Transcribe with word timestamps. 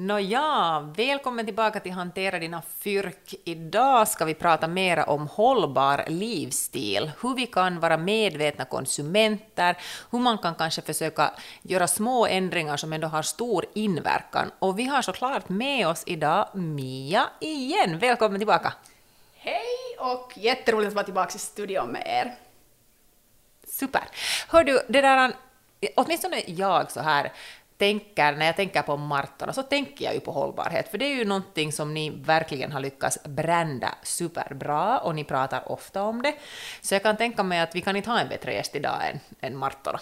Nåja, 0.00 0.80
välkommen 0.96 1.44
tillbaka 1.44 1.80
till 1.80 1.92
Hantera 1.92 2.38
dina 2.38 2.62
fyrk. 2.62 3.34
Idag 3.44 4.08
ska 4.08 4.24
vi 4.24 4.34
prata 4.34 4.68
mera 4.68 5.04
om 5.04 5.26
hållbar 5.26 6.04
livsstil, 6.06 7.10
hur 7.22 7.34
vi 7.34 7.46
kan 7.46 7.80
vara 7.80 7.96
medvetna 7.96 8.64
konsumenter, 8.64 9.76
hur 10.10 10.18
man 10.18 10.38
kan 10.38 10.54
kanske 10.54 10.82
försöka 10.82 11.32
göra 11.62 11.86
små 11.86 12.26
ändringar 12.26 12.76
som 12.76 12.92
ändå 12.92 13.08
har 13.08 13.22
stor 13.22 13.64
inverkan. 13.74 14.50
Och 14.58 14.78
vi 14.78 14.84
har 14.84 15.02
såklart 15.02 15.48
med 15.48 15.88
oss 15.88 16.02
idag 16.06 16.48
Mia 16.54 17.30
igen. 17.40 17.98
Välkommen 17.98 18.40
tillbaka! 18.40 18.72
Hej 19.36 19.96
och 19.98 20.32
jätteroligt 20.36 20.88
att 20.88 20.94
vara 20.94 21.04
tillbaka 21.04 21.32
i 21.34 21.38
studion 21.38 21.88
med 21.88 22.02
er. 22.06 22.34
Super. 23.66 24.02
Hör 24.48 24.64
du, 24.64 24.80
det 24.88 25.00
där, 25.00 25.32
åtminstone 25.96 26.42
jag 26.46 26.90
så 26.90 27.00
här 27.00 27.32
tänker, 27.78 28.32
när 28.32 28.46
jag 28.46 28.56
tänker 28.56 28.82
på 28.82 28.96
Martorna 28.96 29.52
så 29.52 29.62
tänker 29.62 30.04
jag 30.04 30.14
ju 30.14 30.20
på 30.20 30.32
hållbarhet, 30.32 30.90
för 30.90 30.98
det 30.98 31.04
är 31.04 31.14
ju 31.14 31.24
någonting 31.24 31.72
som 31.72 31.94
ni 31.94 32.10
verkligen 32.10 32.72
har 32.72 32.80
lyckats 32.80 33.18
brända 33.24 33.94
superbra 34.02 34.98
och 34.98 35.14
ni 35.14 35.24
pratar 35.24 35.72
ofta 35.72 36.02
om 36.02 36.22
det. 36.22 36.34
Så 36.80 36.94
jag 36.94 37.02
kan 37.02 37.16
tänka 37.16 37.42
mig 37.42 37.60
att 37.60 37.74
vi 37.74 37.80
kan 37.80 37.96
inte 37.96 38.10
ha 38.10 38.20
en 38.20 38.28
bättre 38.28 38.52
gäst 38.52 38.74
idag 38.74 38.96
än, 39.10 39.20
än 39.40 39.56
Martorna. 39.56 40.00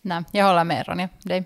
Nej, 0.00 0.22
jag 0.30 0.44
håller 0.44 0.64
med 0.64 0.88
Ronja. 0.88 1.08
Dig. 1.22 1.44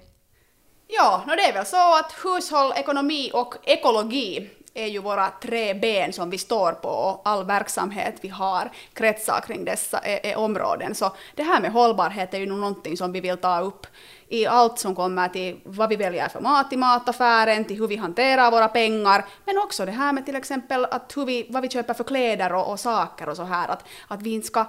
Ja, 0.86 1.24
no 1.26 1.36
det 1.36 1.42
är 1.42 1.52
väl 1.52 1.66
så 1.66 1.98
att 1.98 2.12
hushåll, 2.24 2.72
ekonomi 2.76 3.30
och 3.34 3.54
ekologi 3.64 4.50
är 4.74 4.86
ju 4.86 4.98
våra 4.98 5.30
tre 5.42 5.74
ben 5.74 6.12
som 6.12 6.30
vi 6.30 6.38
står 6.38 6.72
på 6.72 6.88
och 6.88 7.20
all 7.24 7.44
verksamhet 7.44 8.14
vi 8.20 8.28
har 8.28 8.70
kretsar 8.92 9.40
kring 9.46 9.64
dessa 9.64 9.98
är, 9.98 10.26
är 10.26 10.36
områden. 10.36 10.94
Så 10.94 11.12
det 11.34 11.42
här 11.42 11.60
med 11.60 11.72
hållbarhet 11.72 12.34
är 12.34 12.38
ju 12.38 12.46
någonting 12.46 12.96
som 12.96 13.12
vi 13.12 13.20
vill 13.20 13.36
ta 13.36 13.60
upp 13.60 13.86
i 14.28 14.46
allt 14.46 14.78
som 14.78 14.94
kommer 14.94 15.28
till 15.28 15.60
vad 15.64 15.88
vi 15.88 15.96
väljer 15.96 16.28
för 16.28 16.40
mat 16.40 16.72
i 16.72 16.76
mataffären, 16.76 17.64
till 17.64 17.78
hur 17.78 17.88
vi 17.88 17.96
hanterar 17.96 18.50
våra 18.50 18.68
pengar, 18.68 19.24
men 19.44 19.58
också 19.58 19.86
det 19.86 19.92
här 19.92 20.12
med 20.12 20.26
till 20.26 20.36
exempel 20.36 20.84
att 20.84 21.16
hur 21.16 21.24
vi, 21.24 21.46
vad 21.50 21.62
vi 21.62 21.68
köper 21.68 21.94
för 21.94 22.04
kläder 22.04 22.54
och, 22.54 22.70
och 22.70 22.80
saker 22.80 23.28
och 23.28 23.36
så 23.36 23.44
här, 23.44 23.68
att, 23.68 23.84
att 24.08 24.22
vi 24.22 24.30
inte 24.30 24.46
ska 24.46 24.66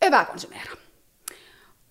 överkonsumera. 0.00 0.70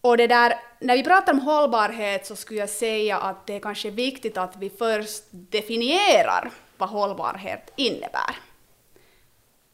Och 0.01 0.17
det 0.17 0.27
där, 0.27 0.53
när 0.79 0.97
vi 0.97 1.03
pratar 1.03 1.33
om 1.33 1.39
hållbarhet 1.39 2.25
så 2.25 2.35
skulle 2.35 2.59
jag 2.59 2.69
säga 2.69 3.17
att 3.17 3.47
det 3.47 3.55
är 3.55 3.59
kanske 3.59 3.89
viktigt 3.89 4.37
att 4.37 4.55
vi 4.57 4.69
först 4.69 5.23
definierar 5.31 6.51
vad 6.77 6.89
hållbarhet 6.89 7.73
innebär. 7.75 8.35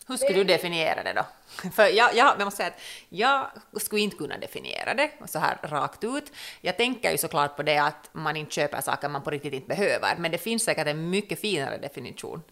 Hur 0.10 0.18
skulle 0.18 0.38
du 0.38 0.44
definiera 0.44 1.04
det 1.04 1.14
då? 1.14 1.26
För 1.76 1.84
jag, 1.84 2.16
jag, 2.16 2.36
jag 2.40 2.46
måste 2.46 2.58
säga 2.58 2.68
att 2.68 2.82
jag 3.10 3.48
skulle 3.82 4.02
inte 4.02 4.18
kunna 4.18 4.38
definiera 4.38 4.94
det 4.94 5.12
så 5.26 5.40
här 5.40 5.58
rakt 5.64 6.04
ut. 6.04 6.32
Jag 6.62 6.78
tänker 6.78 7.12
ju 7.12 7.18
såklart 7.18 7.56
på 7.56 7.64
det 7.64 7.78
att 7.78 8.10
man 8.12 8.36
inte 8.36 8.52
köper 8.52 8.82
saker 8.82 9.10
man 9.10 9.22
på 9.22 9.30
riktigt 9.30 9.54
inte 9.54 9.68
behöver, 9.68 10.16
men 10.18 10.32
det 10.32 10.38
finns 10.38 10.64
säkert 10.64 10.88
en 10.88 11.10
mycket 11.10 11.42
finare 11.42 11.78
definition. 11.78 12.44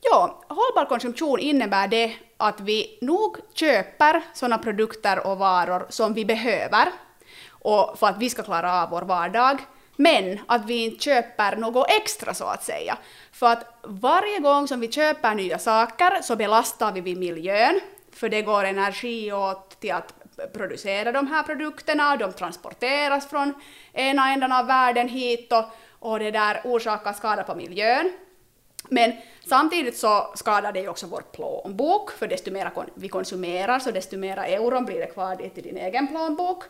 Ja, 0.00 0.44
hållbar 0.48 0.88
konsumtion 0.88 1.38
innebär 1.38 1.88
det 1.88 2.16
att 2.36 2.60
vi 2.60 2.98
nog 3.00 3.36
köper 3.54 4.22
sådana 4.34 4.58
produkter 4.58 5.26
och 5.26 5.38
varor 5.38 5.86
som 5.88 6.14
vi 6.14 6.24
behöver 6.24 6.88
och 7.48 7.98
för 7.98 8.06
att 8.06 8.18
vi 8.18 8.30
ska 8.30 8.42
klara 8.42 8.82
av 8.82 8.90
vår 8.90 9.02
vardag, 9.02 9.58
men 9.96 10.38
att 10.46 10.66
vi 10.66 10.84
inte 10.84 11.04
köper 11.04 11.56
något 11.56 11.90
extra 11.90 12.34
så 12.34 12.44
att 12.44 12.64
säga. 12.64 12.98
För 13.32 13.46
att 13.46 13.78
varje 13.82 14.38
gång 14.38 14.68
som 14.68 14.80
vi 14.80 14.92
köper 14.92 15.34
nya 15.34 15.58
saker 15.58 16.22
så 16.22 16.36
belastar 16.36 16.92
vi 16.92 17.16
miljön, 17.16 17.80
för 18.12 18.28
det 18.28 18.42
går 18.42 18.64
energi 18.64 19.32
åt 19.32 19.80
till 19.80 19.92
att 19.92 20.14
producera 20.52 21.12
de 21.12 21.26
här 21.26 21.42
produkterna, 21.42 22.16
de 22.16 22.32
transporteras 22.32 23.30
från 23.30 23.54
ena 23.92 24.32
änden 24.32 24.52
av 24.52 24.66
världen 24.66 25.08
hit 25.08 25.52
och, 25.52 25.64
och 25.98 26.18
det 26.18 26.30
där 26.30 26.60
orsakar 26.64 27.12
skada 27.12 27.42
på 27.42 27.54
miljön. 27.54 28.12
Men 28.88 29.12
samtidigt 29.48 29.96
så 29.96 30.32
skadar 30.34 30.72
det 30.72 30.80
ju 30.80 30.88
också 30.88 31.06
vår 31.06 31.22
plånbok, 31.32 32.10
för 32.10 32.26
desto 32.26 32.50
mer 32.50 32.72
vi 32.94 33.08
konsumerar 33.08 33.78
så 33.78 33.90
desto 33.90 34.16
mer 34.16 34.36
euron 34.36 34.84
blir 34.84 34.98
det 34.98 35.06
kvar 35.06 35.42
i 35.42 35.60
din 35.60 35.76
egen 35.76 36.08
plånbok. 36.08 36.64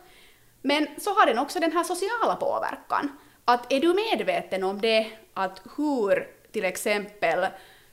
Men 0.67 0.87
så 0.97 1.09
har 1.09 1.25
den 1.25 1.39
också 1.39 1.59
den 1.59 1.71
här 1.71 1.83
sociala 1.83 2.35
påverkan. 2.35 3.09
Att 3.45 3.73
är 3.73 3.79
du 3.79 3.93
medveten 3.93 4.63
om 4.63 4.81
det, 4.81 5.07
att 5.33 5.61
hur 5.77 6.27
till 6.51 6.65
exempel 6.65 7.47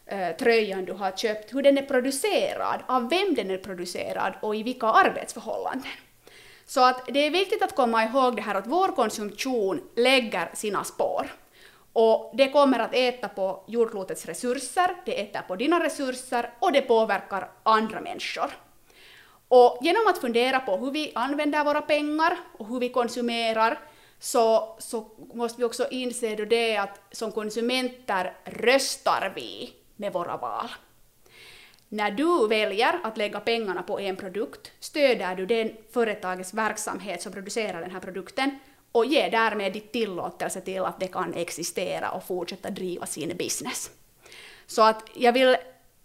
eh, 0.07 0.37
tröjan 0.37 0.85
du 0.85 0.93
har 0.93 1.11
köpt, 1.11 1.55
hur 1.55 1.63
den 1.63 1.79
är 1.79 1.83
producerad, 1.83 2.81
av 2.87 3.11
vem 3.11 3.35
den 3.35 3.51
är 3.51 3.59
producerad 3.59 4.35
och 4.43 4.57
i 4.57 4.63
vilka 4.63 4.87
arbetsförhållanden. 4.87 5.91
Så 6.67 6.85
att 6.85 7.07
det 7.07 7.27
är 7.27 7.31
viktigt 7.31 7.63
att 7.63 7.75
komma 7.75 8.05
ihåg 8.05 8.37
det 8.37 8.43
här 8.43 8.55
att 8.55 8.67
vår 8.67 8.89
konsumtion 8.89 9.81
lägger 9.97 10.51
sina 10.55 10.85
spår. 10.85 11.27
Och 11.93 12.33
det 12.35 12.51
kommer 12.51 12.79
att 12.79 12.95
äta 12.95 13.29
på 13.29 13.65
jordklotets 13.67 14.27
resurser, 14.27 14.97
det 15.05 15.21
äter 15.21 15.41
på 15.49 15.57
dina 15.57 15.85
resurser 15.85 16.51
och 16.59 16.73
det 16.73 16.83
påverkar 16.83 17.51
andra 17.63 18.01
människor. 18.01 18.64
Och 19.57 19.79
genom 19.81 20.07
att 20.07 20.19
fundera 20.19 20.61
på 20.61 20.77
hur 20.77 20.91
vi 20.91 21.13
använder 21.15 21.65
våra 21.65 21.83
pengar 21.83 22.39
och 22.59 22.67
hur 22.67 22.81
vi 22.81 22.89
konsumerar 22.89 23.79
så, 24.19 24.77
så 24.79 25.07
måste 25.35 25.59
vi 25.59 25.65
också 25.65 25.89
inse 25.91 26.35
då 26.35 26.45
det 26.45 26.77
att 26.77 27.01
som 27.13 27.33
konsumenter 27.33 28.37
röstar 28.45 29.33
vi 29.37 29.73
med 29.97 30.13
våra 30.13 30.37
val. 30.37 30.69
När 31.89 32.11
du 32.11 32.49
väljer 32.49 33.01
att 33.03 33.17
lägga 33.17 33.41
pengarna 33.41 33.83
på 33.83 34.01
en 34.01 34.17
produkt 34.17 34.73
stöder 34.81 35.37
du 35.37 35.47
den 35.47 35.73
företagets 35.93 36.55
verksamhet 36.55 37.23
som 37.23 37.33
producerar 37.33 37.81
den 37.81 37.91
här 37.91 38.01
produkten 38.01 38.59
och 38.93 39.07
ger 39.07 39.31
därmed 39.31 39.73
ditt 39.73 39.93
tillåtelse 39.93 40.61
till 40.61 40.83
att 40.83 41.01
det 41.01 41.09
kan 41.09 41.35
existera 41.35 42.11
och 42.11 42.25
fortsätta 42.25 42.71
driva 42.71 43.07
sin 43.07 43.37
business. 43.37 43.91
Så 44.67 44.83
att 44.83 45.11
jag 45.15 45.33
vill 45.33 45.57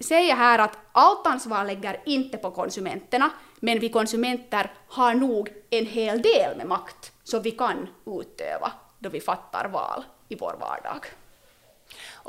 säga 0.02 0.36
här 0.36 0.60
att 0.60 0.78
allt 0.92 1.28
ansvar 1.28 1.66
lägger 1.66 2.02
inte 2.06 2.38
på 2.38 2.52
konsumenterna, 2.52 3.30
men 3.60 3.80
vi 3.80 3.90
konsumenter 3.90 4.72
har 4.88 5.14
nog 5.14 5.50
en 5.70 5.86
hel 5.86 6.22
del 6.22 6.58
med 6.58 6.68
makt 6.68 7.12
som 7.24 7.42
vi 7.42 7.52
kan 7.52 7.88
utöva 8.06 8.72
då 9.00 9.10
vi 9.10 9.22
fattar 9.22 9.70
val 9.70 10.04
i 10.28 10.36
vår 10.36 10.56
vardag. 10.60 11.06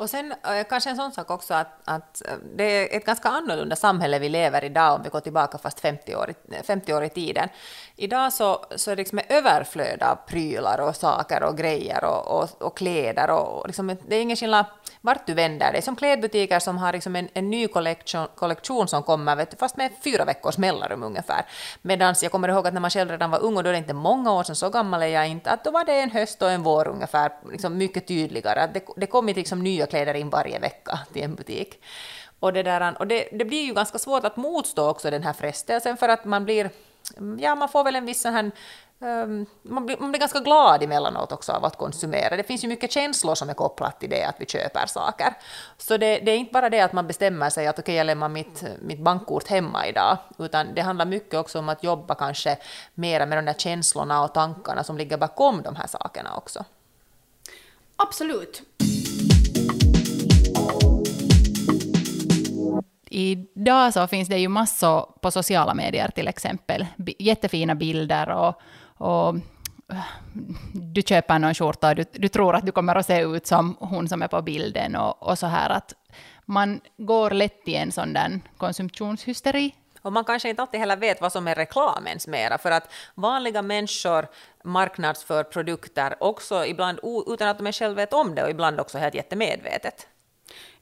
Och 0.01 0.09
sen 0.09 0.33
kanske 0.69 0.89
en 0.89 0.95
sån 0.95 1.11
sak 1.11 1.29
också 1.31 1.53
att, 1.53 1.79
att 1.85 2.21
det 2.55 2.63
är 2.63 2.97
ett 2.97 3.05
ganska 3.05 3.29
annorlunda 3.29 3.75
samhälle 3.75 4.19
vi 4.19 4.29
lever 4.29 4.63
i 4.63 4.65
idag 4.65 4.95
om 4.95 5.03
vi 5.03 5.09
går 5.09 5.19
tillbaka 5.19 5.57
fast 5.57 5.79
50 5.79 6.15
år, 6.15 6.33
50 6.63 6.93
år 6.93 7.03
i 7.03 7.09
tiden. 7.09 7.49
Idag 7.95 8.33
så, 8.33 8.65
så 8.75 8.91
är 8.91 8.95
det 8.95 8.99
liksom 8.99 9.17
ett 9.17 9.31
överflöd 9.31 10.03
av 10.03 10.15
prylar 10.15 10.81
och 10.81 10.95
saker 10.95 11.43
och 11.43 11.57
grejer 11.57 12.03
och, 12.03 12.41
och, 12.41 12.61
och 12.61 12.77
kläder 12.77 13.31
och 13.31 13.67
liksom, 13.67 13.97
det 14.07 14.15
är 14.15 14.21
ingen 14.21 14.37
skillnad 14.37 14.65
vart 15.01 15.27
du 15.27 15.33
vänder 15.33 15.71
dig. 15.71 15.81
Som 15.81 15.95
klädbutiker 15.95 16.59
som 16.59 16.77
har 16.77 16.93
liksom 16.93 17.15
en, 17.15 17.29
en 17.33 17.49
ny 17.49 17.67
kollektion, 17.67 18.27
kollektion 18.35 18.87
som 18.87 19.03
kommer, 19.03 19.35
vet 19.35 19.51
du, 19.51 19.57
fast 19.57 19.77
med 19.77 19.91
fyra 20.03 20.25
veckors 20.25 20.57
mellanrum 20.57 21.03
ungefär. 21.03 21.45
Medan 21.81 22.15
jag 22.21 22.31
kommer 22.31 22.49
ihåg 22.49 22.67
att 22.67 22.73
när 22.73 22.81
man 22.81 22.91
själv 22.91 23.11
redan 23.11 23.31
var 23.31 23.39
ung, 23.39 23.57
och 23.57 23.63
då 23.63 23.69
är 23.69 23.73
det 23.73 23.77
inte 23.77 23.93
många 23.93 24.33
år 24.33 24.43
sedan, 24.43 24.55
så 24.55 24.69
gammal 24.69 25.01
är 25.01 25.07
jag 25.07 25.27
inte, 25.27 25.51
att 25.51 25.63
då 25.63 25.71
var 25.71 25.85
det 25.85 25.99
en 25.99 26.11
höst 26.11 26.41
och 26.41 26.51
en 26.51 26.63
vår 26.63 26.87
ungefär, 26.87 27.31
liksom 27.51 27.77
mycket 27.77 28.07
tydligare. 28.07 28.61
Att 28.61 28.73
det, 28.73 28.85
det 28.95 29.05
kom 29.05 29.27
liksom 29.27 29.63
nya 29.63 29.87
kläder 29.91 30.13
in 30.13 30.29
varje 30.29 30.59
vecka 30.59 30.99
till 31.13 31.23
en 31.23 31.35
butik. 31.35 31.81
Och, 32.39 32.53
det, 32.53 32.63
där, 32.63 32.95
och 32.99 33.07
det, 33.07 33.29
det 33.31 33.45
blir 33.45 33.63
ju 33.63 33.73
ganska 33.73 33.99
svårt 33.99 34.25
att 34.25 34.37
motstå 34.37 34.89
också 34.89 35.09
den 35.11 35.23
här 35.23 35.33
frestelsen 35.33 35.97
för 35.97 36.09
att 36.09 36.25
man 36.25 36.45
blir 36.45 36.69
ja, 37.39 37.55
man 37.55 37.69
får 37.69 37.83
väl 37.83 37.95
en 37.95 38.05
viss 38.05 38.21
sån 38.21 38.33
här 38.33 38.51
Um, 39.03 39.45
man, 39.61 39.85
blir, 39.85 39.97
man 39.97 40.11
blir 40.11 40.19
ganska 40.19 40.39
glad 40.39 40.83
emellanåt 40.83 41.31
också 41.31 41.51
av 41.51 41.65
att 41.65 41.77
konsumera. 41.77 42.35
Det 42.37 42.43
finns 42.43 42.63
ju 42.63 42.67
mycket 42.67 42.91
känslor 42.91 43.35
som 43.35 43.49
är 43.49 43.53
kopplat 43.53 43.99
till 43.99 44.09
det 44.09 44.23
att 44.23 44.35
vi 44.39 44.45
köper 44.45 44.85
saker. 44.85 45.33
Så 45.77 45.97
det, 45.97 46.19
det 46.19 46.31
är 46.31 46.37
inte 46.37 46.51
bara 46.51 46.69
det 46.69 46.79
att 46.79 46.93
man 46.93 47.07
bestämmer 47.07 47.49
sig 47.49 47.67
att 47.67 47.79
okej, 47.79 47.83
okay, 47.83 47.95
jag 47.95 48.05
lämnar 48.05 48.29
mitt, 48.29 48.63
mitt 48.81 48.99
bankkort 48.99 49.47
hemma 49.47 49.87
idag, 49.87 50.17
utan 50.37 50.73
det 50.73 50.81
handlar 50.81 51.05
mycket 51.05 51.33
också 51.33 51.59
om 51.59 51.69
att 51.69 51.83
jobba 51.83 52.15
kanske 52.15 52.57
mera 52.93 53.25
med 53.25 53.37
de 53.37 53.45
där 53.45 53.53
känslorna 53.53 54.23
och 54.23 54.33
tankarna 54.33 54.83
som 54.83 54.97
ligger 54.97 55.17
bakom 55.17 55.61
de 55.61 55.75
här 55.75 55.87
sakerna 55.87 56.35
också. 56.35 56.65
Absolut. 57.95 58.61
Idag 63.13 63.93
så 63.93 64.07
finns 64.07 64.27
det 64.27 64.37
ju 64.37 64.47
massor 64.47 65.05
på 65.21 65.31
sociala 65.31 65.73
medier 65.73 66.11
till 66.15 66.27
exempel, 66.27 66.85
jättefina 67.19 67.75
bilder 67.75 68.29
och, 68.29 68.61
och 68.97 69.35
äh, 69.91 70.03
du 70.73 71.01
köper 71.01 71.39
någon 71.39 71.53
skjorta 71.53 71.89
och 71.89 71.95
du, 71.95 72.05
du 72.13 72.27
tror 72.27 72.55
att 72.55 72.65
du 72.65 72.71
kommer 72.71 72.95
att 72.95 73.05
se 73.05 73.21
ut 73.21 73.47
som 73.47 73.77
hon 73.79 74.07
som 74.07 74.21
är 74.21 74.27
på 74.27 74.41
bilden 74.41 74.95
och, 74.95 75.23
och 75.23 75.39
så 75.39 75.47
här 75.47 75.69
att 75.69 75.93
man 76.45 76.81
går 76.97 77.31
lätt 77.31 77.67
i 77.67 77.75
en 77.75 77.91
sån 77.91 78.13
där 78.13 78.39
konsumtionshysteri. 78.57 79.75
Och 80.01 80.13
man 80.13 80.25
kanske 80.25 80.49
inte 80.49 80.61
alltid 80.61 80.79
heller 80.79 80.97
vet 80.97 81.21
vad 81.21 81.31
som 81.31 81.47
är 81.47 81.55
reklam 81.55 82.07
ens 82.07 82.27
mera, 82.27 82.57
för 82.57 82.71
att 82.71 82.91
vanliga 83.15 83.61
människor 83.61 84.27
marknadsför 84.63 85.43
produkter 85.43 86.15
också 86.19 86.65
ibland 86.65 86.99
utan 87.27 87.47
att 87.47 87.57
de 87.57 87.71
själva 87.71 87.95
vet 87.95 88.13
om 88.13 88.35
det 88.35 88.43
och 88.43 88.49
ibland 88.49 88.79
också 88.79 88.97
helt 88.97 89.15
jättemedvetet. 89.15 90.07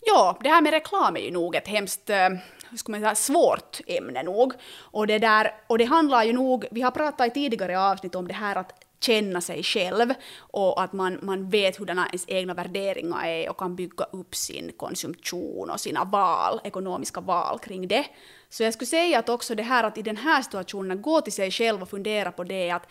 Ja, 0.02 0.38
det 0.44 0.50
här 0.50 0.62
med 0.62 0.74
reklam 0.74 1.16
är 1.16 1.22
ju 1.22 1.32
nog 1.32 1.56
ett 1.56 1.68
hemskt 1.68 2.10
eh, 2.10 2.30
hur 2.70 2.78
ska 2.78 2.92
man 2.92 3.02
säga, 3.02 3.16
svårt 3.16 3.80
ämne 3.88 4.24
nog. 4.24 4.54
Och 4.80 5.08
det, 5.08 5.20
där, 5.20 5.56
och 5.68 5.78
det 5.78 5.86
handlar 5.86 6.24
ju 6.24 6.34
nog, 6.34 6.66
vi 6.72 6.82
har 6.82 6.92
pratat 6.92 7.28
i 7.28 7.30
tidigare 7.30 7.80
avsnitt 7.80 8.16
om 8.16 8.28
det 8.28 8.34
här 8.34 8.56
att 8.56 8.74
känna 9.00 9.42
sig 9.42 9.64
själv 9.64 10.14
och 10.38 10.84
att 10.84 10.94
man, 10.94 11.20
man 11.22 11.50
vet 11.50 11.78
hurdana 11.78 12.08
ens 12.08 12.26
egna 12.28 12.54
värderingar 12.54 13.26
är 13.26 13.50
och 13.50 13.58
kan 13.58 13.76
bygga 13.76 14.06
upp 14.12 14.36
sin 14.36 14.72
konsumtion 14.78 15.70
och 15.70 15.80
sina 15.80 16.04
val, 16.04 16.60
ekonomiska 16.64 17.22
val 17.22 17.60
kring 17.60 17.88
det. 17.88 18.06
Så 18.50 18.64
jag 18.64 18.74
skulle 18.74 18.88
säga 18.88 19.20
att 19.20 19.30
också 19.30 19.56
det 19.56 19.64
här 19.64 19.84
att 19.84 19.98
i 19.98 20.02
den 20.02 20.18
här 20.18 20.42
situationen 20.42 21.02
gå 21.02 21.22
till 21.22 21.34
sig 21.34 21.52
själv 21.52 21.82
och 21.82 21.90
fundera 21.90 22.32
på 22.32 22.44
det 22.44 22.72
att 22.72 22.88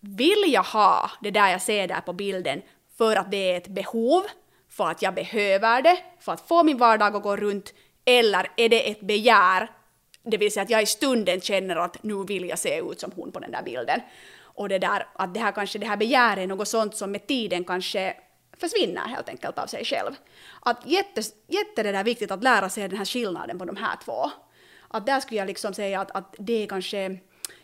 vill 0.00 0.44
jag 0.46 0.62
ha 0.62 1.10
det 1.20 1.30
där 1.30 1.50
jag 1.50 1.62
ser 1.62 1.88
där 1.88 2.00
på 2.00 2.12
bilden 2.12 2.62
för 2.98 3.16
att 3.16 3.30
det 3.30 3.52
är 3.52 3.56
ett 3.56 3.68
behov, 3.68 4.22
för 4.76 4.90
att 4.90 5.02
jag 5.02 5.14
behöver 5.14 5.82
det, 5.82 5.98
för 6.20 6.32
att 6.32 6.48
få 6.48 6.62
min 6.62 6.78
vardag 6.78 7.16
att 7.16 7.22
gå 7.22 7.36
runt, 7.36 7.74
eller 8.04 8.50
är 8.56 8.68
det 8.68 8.90
ett 8.90 9.00
begär, 9.00 9.70
det 10.22 10.36
vill 10.36 10.52
säga 10.52 10.62
att 10.62 10.70
jag 10.70 10.82
i 10.82 10.86
stunden 10.86 11.40
känner 11.40 11.76
att 11.76 12.02
nu 12.02 12.24
vill 12.24 12.48
jag 12.48 12.58
se 12.58 12.78
ut 12.78 13.00
som 13.00 13.12
hon 13.16 13.32
på 13.32 13.40
den 13.40 13.50
där 13.50 13.62
bilden. 13.62 14.00
Och 14.42 14.68
det 14.68 14.78
där, 14.78 15.06
att 15.14 15.34
det 15.34 15.40
här 15.40 15.52
kanske, 15.52 15.78
det 15.78 15.86
här 15.86 15.96
begäret 15.96 16.38
är 16.38 16.46
något 16.46 16.68
sånt 16.68 16.96
som 16.96 17.12
med 17.12 17.26
tiden 17.26 17.64
kanske 17.64 18.14
försvinner 18.60 19.08
helt 19.08 19.28
enkelt 19.28 19.58
av 19.58 19.66
sig 19.66 19.84
själv. 19.84 20.12
Att 20.60 20.86
jätte, 20.86 21.22
jätte 21.46 21.82
det 21.82 21.92
där 21.92 22.04
viktigt 22.04 22.30
att 22.30 22.42
lära 22.42 22.68
sig 22.68 22.88
den 22.88 22.98
här 22.98 23.04
skillnaden 23.04 23.58
på 23.58 23.64
de 23.64 23.76
här 23.76 23.96
två. 24.04 24.30
Att 24.88 25.06
där 25.06 25.20
skulle 25.20 25.38
jag 25.38 25.46
liksom 25.46 25.74
säga 25.74 26.00
att, 26.00 26.10
att 26.10 26.34
det 26.38 26.62
är 26.62 26.66
kanske 26.66 27.18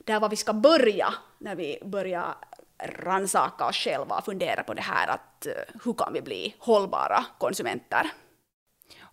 där 0.04 0.20
var 0.20 0.28
vi 0.28 0.36
ska 0.36 0.52
börja 0.52 1.14
när 1.38 1.56
vi 1.56 1.78
börjar 1.84 2.34
ransaka 2.84 3.66
oss 3.66 3.76
själva 3.76 4.16
och 4.16 4.24
fundera 4.24 4.62
på 4.62 4.74
det 4.74 4.82
här 4.82 5.08
att 5.08 5.46
uh, 5.46 5.80
hur 5.84 5.92
kan 5.92 6.12
vi 6.12 6.22
bli 6.22 6.54
hållbara 6.58 7.24
konsumenter. 7.38 8.10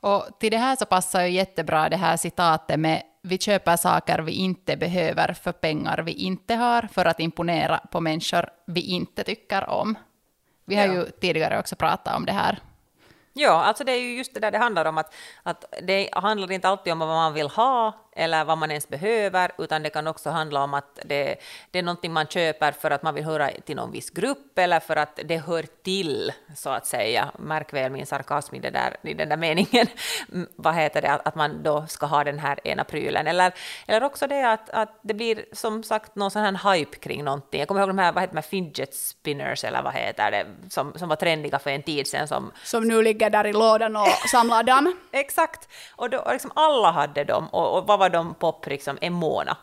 Och 0.01 0.39
till 0.39 0.51
det 0.51 0.57
här 0.57 0.75
så 0.75 0.86
passar 0.86 1.24
ju 1.24 1.31
jättebra 1.31 1.89
det 1.89 1.98
här 1.98 2.18
citatet 2.18 2.80
med 2.80 3.04
vi 3.21 3.38
köper 3.38 3.75
saker 3.75 4.19
vi 4.19 4.31
inte 4.31 4.77
behöver 4.77 5.33
för 5.33 5.51
pengar 5.51 5.98
vi 5.98 6.12
inte 6.12 6.56
har 6.56 6.81
för 6.81 7.06
att 7.06 7.19
imponera 7.19 7.80
på 7.92 8.01
människor 8.01 8.50
vi 8.68 8.81
inte 8.81 9.24
tycker 9.24 9.69
om. 9.69 9.98
Vi 10.65 10.75
har 10.75 10.86
ja. 10.86 10.94
ju 10.94 11.06
tidigare 11.06 11.60
också 11.60 11.75
pratat 11.75 12.15
om 12.15 12.25
det 12.25 12.31
här. 12.31 12.60
Ja, 13.33 13.63
alltså 13.63 13.83
det 13.83 13.92
är 13.92 14.00
ju 14.00 14.18
just 14.18 14.33
det 14.33 14.39
där 14.39 14.51
det 14.51 14.57
handlar 14.57 14.86
om, 14.86 14.98
att, 14.98 15.13
att 15.44 15.65
det 15.81 16.10
handlar 16.13 16.51
inte 16.51 16.68
alltid 16.68 16.94
om 16.94 17.00
vad 17.00 17.07
man 17.07 17.33
vill 17.33 17.48
ha, 17.48 17.94
eller 18.12 18.46
vad 18.46 18.58
man 18.58 18.72
ens 18.72 18.90
behöver, 18.90 19.52
utan 19.58 19.84
det 19.84 19.90
kan 19.90 20.08
också 20.08 20.30
handla 20.30 20.64
om 20.64 20.74
att 20.74 21.00
det, 21.06 21.36
det 21.72 21.80
är 21.80 21.84
någonting 21.84 22.14
man 22.14 22.28
köper 22.28 22.72
för 22.72 22.92
att 22.92 23.04
man 23.04 23.16
vill 23.16 23.24
höra 23.24 23.50
till 23.66 23.76
någon 23.76 23.92
viss 23.92 24.10
grupp, 24.10 24.60
eller 24.60 24.80
för 24.80 24.96
att 24.96 25.20
det 25.26 25.38
hör 25.38 25.66
till, 25.84 26.32
så 26.56 26.70
att 26.70 26.86
säga. 26.86 27.32
Märk 27.40 27.74
väl 27.74 27.92
min 27.92 28.06
sarkasm 28.06 28.56
i, 28.56 28.60
det 28.60 28.70
där, 28.70 28.96
i 29.04 29.14
den 29.14 29.30
där 29.30 29.38
meningen. 29.38 29.88
vad 30.56 30.76
heter 30.76 31.02
det, 31.02 31.12
att, 31.12 31.36
man 31.36 31.64
då 31.64 31.88
ska 31.88 32.06
ha 32.06 32.24
den 32.24 32.40
här 32.40 32.68
ena 32.68 32.84
prylen. 32.84 33.28
Eller, 33.28 33.54
eller 33.88 34.04
också 34.04 34.28
det 34.28 34.52
att, 34.52 34.70
att 34.70 35.00
det 35.02 35.14
blir 35.14 35.46
som 35.52 35.84
sagt 35.84 36.16
någon 36.16 36.32
sån 36.32 36.42
här 36.42 36.74
hype 36.74 36.98
kring 36.98 37.24
någonting. 37.24 37.60
Jag 37.60 37.68
kommer 37.68 37.82
ihåg 37.82 37.90
de 37.90 37.98
här, 37.98 38.12
vad 38.12 38.24
heter 38.24 38.36
de 38.36 38.42
fidget 38.42 38.96
spinners, 38.96 39.64
eller 39.64 39.82
vad 39.82 39.94
heter 39.94 40.32
det, 40.32 40.46
som, 40.70 40.94
som 40.96 41.10
var 41.10 41.16
trendiga 41.16 41.60
för 41.60 41.70
en 41.70 41.84
tid 41.84 42.08
sedan. 42.08 42.28
Som, 42.28 42.52
som 42.64 42.88
nu 42.88 43.04
ligger 43.04 43.30
där 43.30 43.48
i 43.48 43.54
lådan 43.54 43.96
och 43.96 44.08
samlar 44.32 44.64
damm. 44.64 44.96
Exakt, 45.12 45.70
och, 45.96 46.10
då, 46.10 46.18
och 46.18 46.34
liksom 46.34 46.52
alla 46.56 46.92
hade 46.92 47.24
dem, 47.24 47.48
och, 47.48 47.78
och 47.78 47.99
var 48.00 48.10
de 48.10 48.34
pop 48.34 48.68
liksom 48.68 48.98
en 49.01 49.13
månad. 49.13 49.56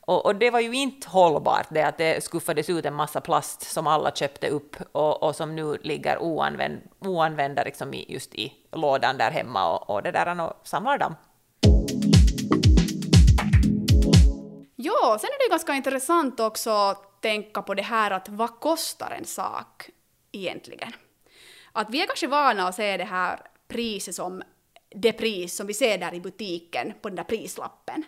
Och, 0.00 0.26
och, 0.26 0.36
det 0.36 0.50
var 0.50 0.60
ju 0.60 0.72
inte 0.74 1.08
hållbart 1.08 1.66
det 1.70 1.82
att 1.82 1.98
det 1.98 2.24
skuffades 2.24 2.70
ut 2.70 2.84
en 2.84 2.94
massa 2.94 3.20
plast 3.20 3.62
som 3.62 3.86
alla 3.86 4.12
köpte 4.12 4.48
upp 4.48 4.76
och, 4.92 5.22
och 5.22 5.36
som 5.36 5.56
nu 5.56 5.78
ligger 5.82 6.18
oanvänd, 6.18 6.80
oanvända 6.98 7.62
liksom 7.64 7.94
i, 7.94 8.12
just 8.12 8.34
i 8.34 8.52
lådan 8.72 9.18
där 9.18 9.30
hemma 9.30 9.72
och, 9.72 9.90
och 9.90 10.02
det 10.02 10.10
där 10.10 10.40
och 10.40 10.52
samlar 10.62 10.98
damm. 10.98 11.14
Ja, 14.76 15.18
sen 15.20 15.30
är 15.30 15.48
det 15.48 15.50
ganska 15.50 15.74
intressant 15.74 16.40
också 16.40 16.70
att 16.70 17.22
tänka 17.22 17.62
på 17.62 17.74
det 17.74 17.82
här 17.82 18.10
att 18.10 18.28
vad 18.28 18.60
kostar 18.60 19.10
en 19.18 19.24
sak 19.24 19.90
egentligen? 20.32 20.92
Att 21.72 21.90
vi 21.90 22.02
är 22.02 22.06
kanske 22.06 22.26
vana 22.26 22.68
att 22.68 22.74
se 22.74 22.96
det 22.96 23.04
här 23.04 23.40
priset 23.68 24.14
som 24.14 24.42
det 24.94 25.12
pris 25.12 25.54
som 25.54 25.66
vi 25.66 25.74
ser 25.74 25.98
där 25.98 26.14
i 26.14 26.20
butiken 26.20 26.92
på 27.02 27.08
den 27.08 27.16
där 27.16 27.24
prislappen. 27.24 28.04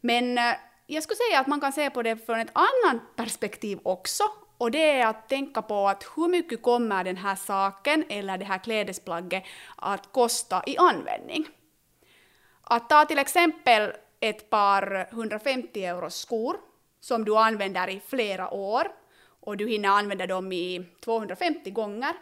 Men 0.00 0.38
eh, 0.38 0.54
jag 0.86 1.02
skulle 1.02 1.16
säga 1.16 1.40
att 1.40 1.46
man 1.46 1.60
kan 1.60 1.72
se 1.72 1.90
på 1.90 2.02
det 2.02 2.26
från 2.26 2.40
ett 2.40 2.52
annat 2.52 3.16
perspektiv 3.16 3.78
också. 3.82 4.24
Och 4.58 4.70
det 4.70 4.90
är 4.90 5.06
att 5.06 5.28
tänka 5.28 5.62
på 5.62 5.88
att 5.88 6.06
hur 6.16 6.28
mycket 6.28 6.62
kommer 6.62 7.04
den 7.04 7.16
här 7.16 7.36
saken 7.36 8.04
eller 8.08 8.38
det 8.38 8.44
här 8.44 8.58
klädesplagget 8.58 9.44
att 9.76 10.12
kosta 10.12 10.62
i 10.66 10.76
användning. 10.76 11.48
Att 12.62 12.88
ta 12.88 13.04
till 13.04 13.18
exempel 13.18 13.92
ett 14.20 14.50
par 14.50 15.08
150 15.10 15.84
euros 15.84 16.14
skor 16.14 16.56
som 17.00 17.24
du 17.24 17.36
använder 17.36 17.88
i 17.88 18.00
flera 18.06 18.50
år 18.50 18.88
och 19.40 19.56
du 19.56 19.68
hinner 19.68 19.88
använda 19.88 20.26
dem 20.26 20.52
i 20.52 20.86
250 21.04 21.70
gånger 21.70 22.14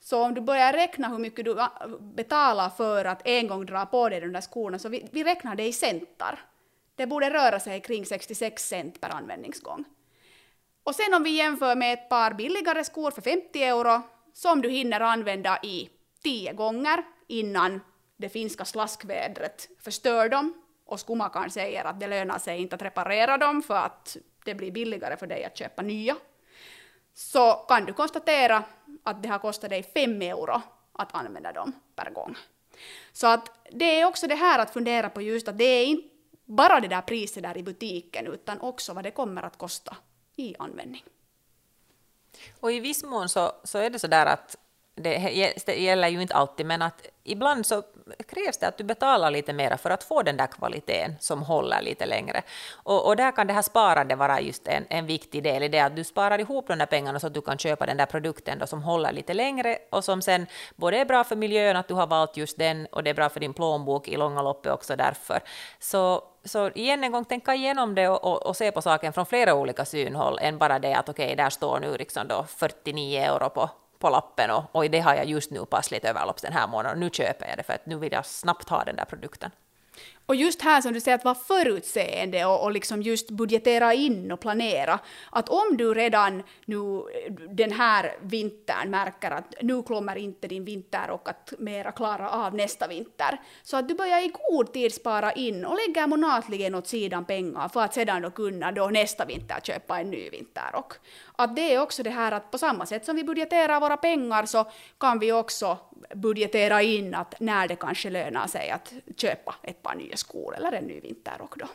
så 0.00 0.22
om 0.22 0.34
du 0.34 0.40
börjar 0.40 0.72
räkna 0.72 1.08
hur 1.08 1.18
mycket 1.18 1.44
du 1.44 1.56
betalar 2.00 2.70
för 2.70 3.04
att 3.04 3.22
en 3.24 3.48
gång 3.48 3.66
dra 3.66 3.86
på 3.86 4.08
dig 4.08 4.20
de 4.20 4.32
där 4.32 4.40
skorna, 4.40 4.78
så 4.78 4.88
vi, 4.88 5.08
vi 5.12 5.24
räknar 5.24 5.56
det 5.56 5.66
i 5.66 5.72
centar. 5.72 6.44
Det 6.94 7.06
borde 7.06 7.30
röra 7.30 7.60
sig 7.60 7.80
kring 7.80 8.06
66 8.06 8.68
cent 8.68 9.00
per 9.00 9.08
användningsgång. 9.08 9.84
Och 10.84 10.94
sen 10.94 11.14
om 11.14 11.22
vi 11.22 11.30
jämför 11.30 11.76
med 11.76 11.92
ett 11.92 12.08
par 12.08 12.34
billigare 12.34 12.84
skor 12.84 13.10
för 13.10 13.22
50 13.22 13.62
euro, 13.62 14.02
som 14.32 14.62
du 14.62 14.70
hinner 14.70 15.00
använda 15.00 15.58
i 15.62 15.90
10 16.22 16.52
gånger 16.52 17.04
innan 17.26 17.80
det 18.16 18.28
finska 18.28 18.64
slaskvädret 18.64 19.68
förstör 19.78 20.28
dem, 20.28 20.54
och 20.86 21.00
skomakaren 21.00 21.50
säger 21.50 21.84
att 21.84 22.00
det 22.00 22.06
lönar 22.06 22.38
sig 22.38 22.60
inte 22.60 22.76
att 22.76 22.82
reparera 22.82 23.38
dem 23.38 23.62
för 23.62 23.76
att 23.76 24.16
det 24.44 24.54
blir 24.54 24.70
billigare 24.70 25.16
för 25.16 25.26
dig 25.26 25.44
att 25.44 25.58
köpa 25.58 25.82
nya 25.82 26.16
så 27.14 27.52
kan 27.52 27.84
du 27.84 27.92
konstatera 27.92 28.62
att 29.02 29.22
det 29.22 29.28
har 29.28 29.38
kostat 29.38 29.70
dig 29.70 29.82
5 29.82 30.22
euro 30.22 30.62
att 30.92 31.14
använda 31.14 31.52
dem 31.52 31.72
per 31.96 32.10
gång. 32.10 32.36
Så 33.12 33.26
att 33.26 33.50
det 33.70 34.00
är 34.00 34.04
också 34.04 34.26
det 34.26 34.34
här 34.34 34.58
att 34.58 34.72
fundera 34.72 35.10
på 35.10 35.22
just 35.22 35.48
att 35.48 35.58
det 35.58 35.64
är 35.64 35.86
inte 35.86 36.08
bara 36.44 36.80
det 36.80 36.88
där 36.88 37.02
priset 37.02 37.42
där 37.42 37.56
i 37.56 37.62
butiken 37.62 38.26
utan 38.26 38.60
också 38.60 38.92
vad 38.92 39.04
det 39.04 39.10
kommer 39.10 39.42
att 39.42 39.58
kosta 39.58 39.96
i 40.36 40.54
användning. 40.58 41.04
Och 42.60 42.72
i 42.72 42.80
viss 42.80 43.04
mån 43.04 43.28
så, 43.28 43.52
så 43.64 43.78
är 43.78 43.90
det 43.90 43.98
så 43.98 44.06
där 44.06 44.26
att 44.26 44.56
det 44.94 45.76
gäller 45.76 46.08
ju 46.08 46.22
inte 46.22 46.34
alltid, 46.34 46.66
men 46.66 46.82
att 46.82 47.06
ibland 47.24 47.66
så 47.66 47.82
krävs 48.28 48.58
det 48.58 48.68
att 48.68 48.78
du 48.78 48.84
betalar 48.84 49.30
lite 49.30 49.52
mer 49.52 49.76
för 49.76 49.90
att 49.90 50.04
få 50.04 50.22
den 50.22 50.36
där 50.36 50.46
kvaliteten 50.46 51.16
som 51.20 51.42
håller 51.42 51.82
lite 51.82 52.06
längre. 52.06 52.42
Och, 52.72 53.06
och 53.06 53.16
där 53.16 53.32
kan 53.32 53.46
det 53.46 53.52
här 53.52 53.62
sparandet 53.62 54.18
vara 54.18 54.40
just 54.40 54.68
en, 54.68 54.86
en 54.90 55.06
viktig 55.06 55.42
del 55.42 55.62
i 55.62 55.68
det, 55.68 55.80
att 55.80 55.96
du 55.96 56.04
sparar 56.04 56.38
ihop 56.38 56.68
de 56.68 56.78
där 56.78 56.86
pengarna 56.86 57.20
så 57.20 57.26
att 57.26 57.34
du 57.34 57.40
kan 57.40 57.58
köpa 57.58 57.86
den 57.86 57.96
där 57.96 58.06
produkten 58.06 58.58
då 58.58 58.66
som 58.66 58.82
håller 58.82 59.12
lite 59.12 59.34
längre 59.34 59.78
och 59.90 60.04
som 60.04 60.22
sen 60.22 60.46
både 60.76 60.96
är 60.98 61.04
bra 61.04 61.24
för 61.24 61.36
miljön 61.36 61.76
att 61.76 61.88
du 61.88 61.94
har 61.94 62.06
valt 62.06 62.36
just 62.36 62.58
den 62.58 62.86
och 62.86 63.02
det 63.02 63.10
är 63.10 63.14
bra 63.14 63.28
för 63.28 63.40
din 63.40 63.54
plånbok 63.54 64.08
i 64.08 64.16
långa 64.16 64.42
loppet 64.42 64.72
också 64.72 64.96
därför. 64.96 65.40
Så 65.78 66.22
så 66.44 66.70
igen 66.70 67.04
en 67.04 67.12
gång 67.12 67.24
tänka 67.24 67.54
igenom 67.54 67.94
det 67.94 68.08
och, 68.08 68.24
och, 68.24 68.46
och, 68.46 68.56
se 68.56 68.72
på 68.72 68.82
saken 68.82 69.12
från 69.12 69.26
flera 69.26 69.54
olika 69.54 69.84
synhåll 69.84 70.38
än 70.40 70.58
bara 70.58 70.78
det 70.78 70.94
att 70.94 71.08
okej, 71.08 71.24
okay, 71.24 71.36
där 71.36 71.50
står 71.50 71.80
nu 71.80 71.96
liksom 71.96 72.28
då 72.28 72.44
49 72.48 73.20
euro 73.20 73.50
på, 73.50 73.70
på 74.00 74.10
lappen 74.10 74.50
och, 74.50 74.64
och 74.72 74.90
det 74.90 75.00
har 75.00 75.14
jag 75.14 75.26
just 75.26 75.50
nu 75.50 75.64
passligt 75.66 76.04
överlopp 76.04 76.42
den 76.42 76.52
här 76.52 76.66
månaden. 76.66 76.98
och 76.98 77.00
Nu 77.00 77.10
köper 77.12 77.48
jag 77.48 77.58
det 77.58 77.62
för 77.62 77.72
att 77.72 77.86
nu 77.86 77.96
vill 77.96 78.12
jag 78.12 78.26
snabbt 78.26 78.68
ha 78.68 78.84
den 78.84 78.96
där 78.96 79.04
produkten. 79.04 79.50
Och 80.30 80.36
just 80.36 80.62
här 80.62 80.80
som 80.80 80.92
du 80.92 81.00
säger, 81.00 81.18
att 81.18 81.24
vara 81.24 81.34
förutseende 81.34 82.44
och, 82.44 82.64
och 82.64 82.72
liksom 82.72 83.02
just 83.02 83.30
budgetera 83.30 83.94
in 83.94 84.32
och 84.32 84.40
planera. 84.40 84.98
Att 85.30 85.48
om 85.48 85.76
du 85.76 85.94
redan 85.94 86.42
nu 86.64 87.02
den 87.50 87.72
här 87.72 88.16
vintern 88.20 88.90
märker 88.90 89.30
att 89.30 89.54
nu 89.62 89.82
kommer 89.82 90.16
inte 90.16 90.48
din 90.48 90.64
vinter 90.64 91.10
och 91.10 91.28
att 91.28 91.52
mera 91.58 91.92
klara 91.92 92.30
av 92.30 92.54
nästa 92.54 92.88
vinter, 92.88 93.40
så 93.62 93.76
att 93.76 93.88
du 93.88 93.94
börjar 93.94 94.18
i 94.18 94.32
god 94.50 94.72
tid 94.72 94.94
spara 94.94 95.32
in 95.32 95.64
och 95.64 95.76
lägger 95.86 96.06
månatligen 96.06 96.74
åt 96.74 96.86
sidan 96.86 97.24
pengar 97.24 97.68
för 97.68 97.80
att 97.80 97.94
sedan 97.94 98.22
då 98.22 98.30
kunna 98.30 98.72
då 98.72 98.86
nästa 98.86 99.24
vinter 99.24 99.60
köpa 99.62 100.00
en 100.00 100.10
ny 100.10 100.30
vinterrock. 100.30 100.92
Att 101.36 101.56
det 101.56 101.74
är 101.74 101.82
också 101.82 102.02
det 102.02 102.10
här 102.10 102.32
att 102.32 102.50
på 102.50 102.58
samma 102.58 102.86
sätt 102.86 103.04
som 103.04 103.16
vi 103.16 103.24
budgeterar 103.24 103.80
våra 103.80 103.96
pengar 103.96 104.46
så 104.46 104.70
kan 104.98 105.18
vi 105.18 105.32
också 105.32 105.78
budgetera 106.14 106.82
in 106.82 107.14
att 107.14 107.40
när 107.40 107.68
det 107.68 107.76
kanske 107.76 108.10
lönar 108.10 108.46
sig 108.46 108.70
att 108.70 108.92
köpa 109.16 109.54
ett 109.62 109.82
par 109.82 109.94
nya 109.94 110.16
skor 110.20 110.56
eller 110.56 110.72
en 110.72 110.84
ny 110.84 111.00
vinterrock 111.00 111.58
då. 111.58 111.66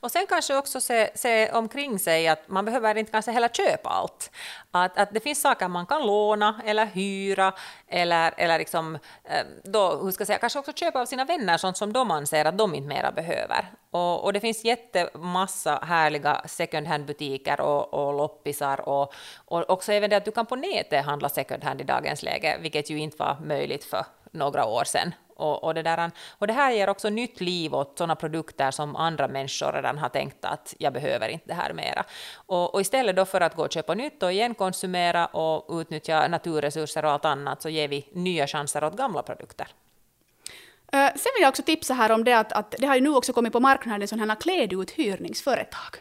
Och 0.00 0.10
sen 0.10 0.26
kanske 0.28 0.56
också 0.56 0.80
se, 0.80 1.10
se 1.14 1.50
omkring 1.52 1.98
sig 1.98 2.28
att 2.28 2.48
man 2.48 2.64
behöver 2.64 2.98
inte 2.98 3.12
kanske 3.12 3.30
heller 3.30 3.48
köpa 3.48 3.88
allt. 3.88 4.30
Att, 4.70 4.98
att 4.98 5.14
det 5.14 5.20
finns 5.20 5.40
saker 5.40 5.68
man 5.68 5.86
kan 5.86 6.06
låna 6.06 6.62
eller 6.64 6.86
hyra 6.86 7.52
eller, 7.88 8.34
eller 8.36 8.58
liksom, 8.58 8.94
eh, 9.24 9.46
då, 9.64 9.96
hur 9.96 10.10
ska 10.10 10.22
jag 10.22 10.26
säga, 10.26 10.38
kanske 10.38 10.58
också 10.58 10.72
köpa 10.72 11.00
av 11.00 11.06
sina 11.06 11.24
vänner 11.24 11.58
sånt 11.58 11.76
som 11.76 11.92
de 11.92 12.10
anser 12.10 12.44
att 12.44 12.58
de 12.58 12.74
inte 12.74 12.88
mera 12.88 13.12
behöver. 13.12 13.72
Och, 13.90 14.24
och 14.24 14.32
det 14.32 14.40
finns 14.40 14.64
jättemassa 14.64 15.78
härliga 15.82 16.42
second 16.46 16.86
hand-butiker 16.86 17.60
och, 17.60 17.94
och 17.94 18.14
loppisar 18.14 18.88
och, 18.88 19.14
och 19.44 19.70
också 19.70 19.92
även 19.92 20.10
det 20.10 20.16
att 20.16 20.24
du 20.24 20.30
kan 20.30 20.46
på 20.46 20.56
nätet 20.56 21.04
handla 21.04 21.28
second 21.28 21.64
hand 21.64 21.80
i 21.80 21.84
dagens 21.84 22.22
läge, 22.22 22.58
vilket 22.60 22.90
ju 22.90 22.98
inte 22.98 23.16
var 23.16 23.36
möjligt 23.44 23.84
för 23.84 24.04
några 24.30 24.64
år 24.66 24.84
sedan. 24.84 25.14
Och, 25.36 25.64
och, 25.64 25.74
det 25.74 25.82
där, 25.82 26.10
och 26.38 26.46
det 26.46 26.52
här 26.52 26.72
ger 26.72 26.88
också 26.88 27.10
nytt 27.10 27.40
liv 27.40 27.74
åt 27.74 27.98
sådana 27.98 28.16
produkter 28.16 28.70
som 28.70 28.96
andra 28.96 29.28
människor 29.28 29.72
redan 29.72 29.98
har 29.98 30.08
tänkt 30.08 30.44
att 30.44 30.74
jag 30.78 30.92
behöver 30.92 31.28
inte 31.28 31.46
det 31.46 31.54
här 31.54 31.72
mera. 31.72 32.04
Och, 32.34 32.74
och 32.74 32.80
istället 32.80 33.16
då 33.16 33.24
för 33.24 33.40
att 33.40 33.56
gå 33.56 33.62
och 33.62 33.72
köpa 33.72 33.94
nytt 33.94 34.22
och 34.22 34.32
igen 34.32 34.54
konsumera 34.54 35.26
och 35.26 35.80
utnyttja 35.80 36.28
naturresurser 36.28 37.04
och 37.04 37.10
allt 37.10 37.24
annat 37.24 37.62
så 37.62 37.68
ger 37.68 37.88
vi 37.88 38.08
nya 38.12 38.46
chanser 38.46 38.84
åt 38.84 38.96
gamla 38.96 39.22
produkter. 39.22 39.68
Sen 40.92 41.32
vill 41.36 41.42
jag 41.42 41.48
också 41.48 41.62
tipsa 41.62 41.94
här 41.94 42.12
om 42.12 42.24
det 42.24 42.32
att, 42.32 42.52
att 42.52 42.74
det 42.78 42.86
har 42.86 42.94
ju 42.94 43.00
nu 43.00 43.10
också 43.10 43.32
kommit 43.32 43.52
på 43.52 43.60
marknaden 43.60 44.08
sådana 44.08 44.32
här 44.32 44.40
kläduthyrningsföretag. 44.40 45.96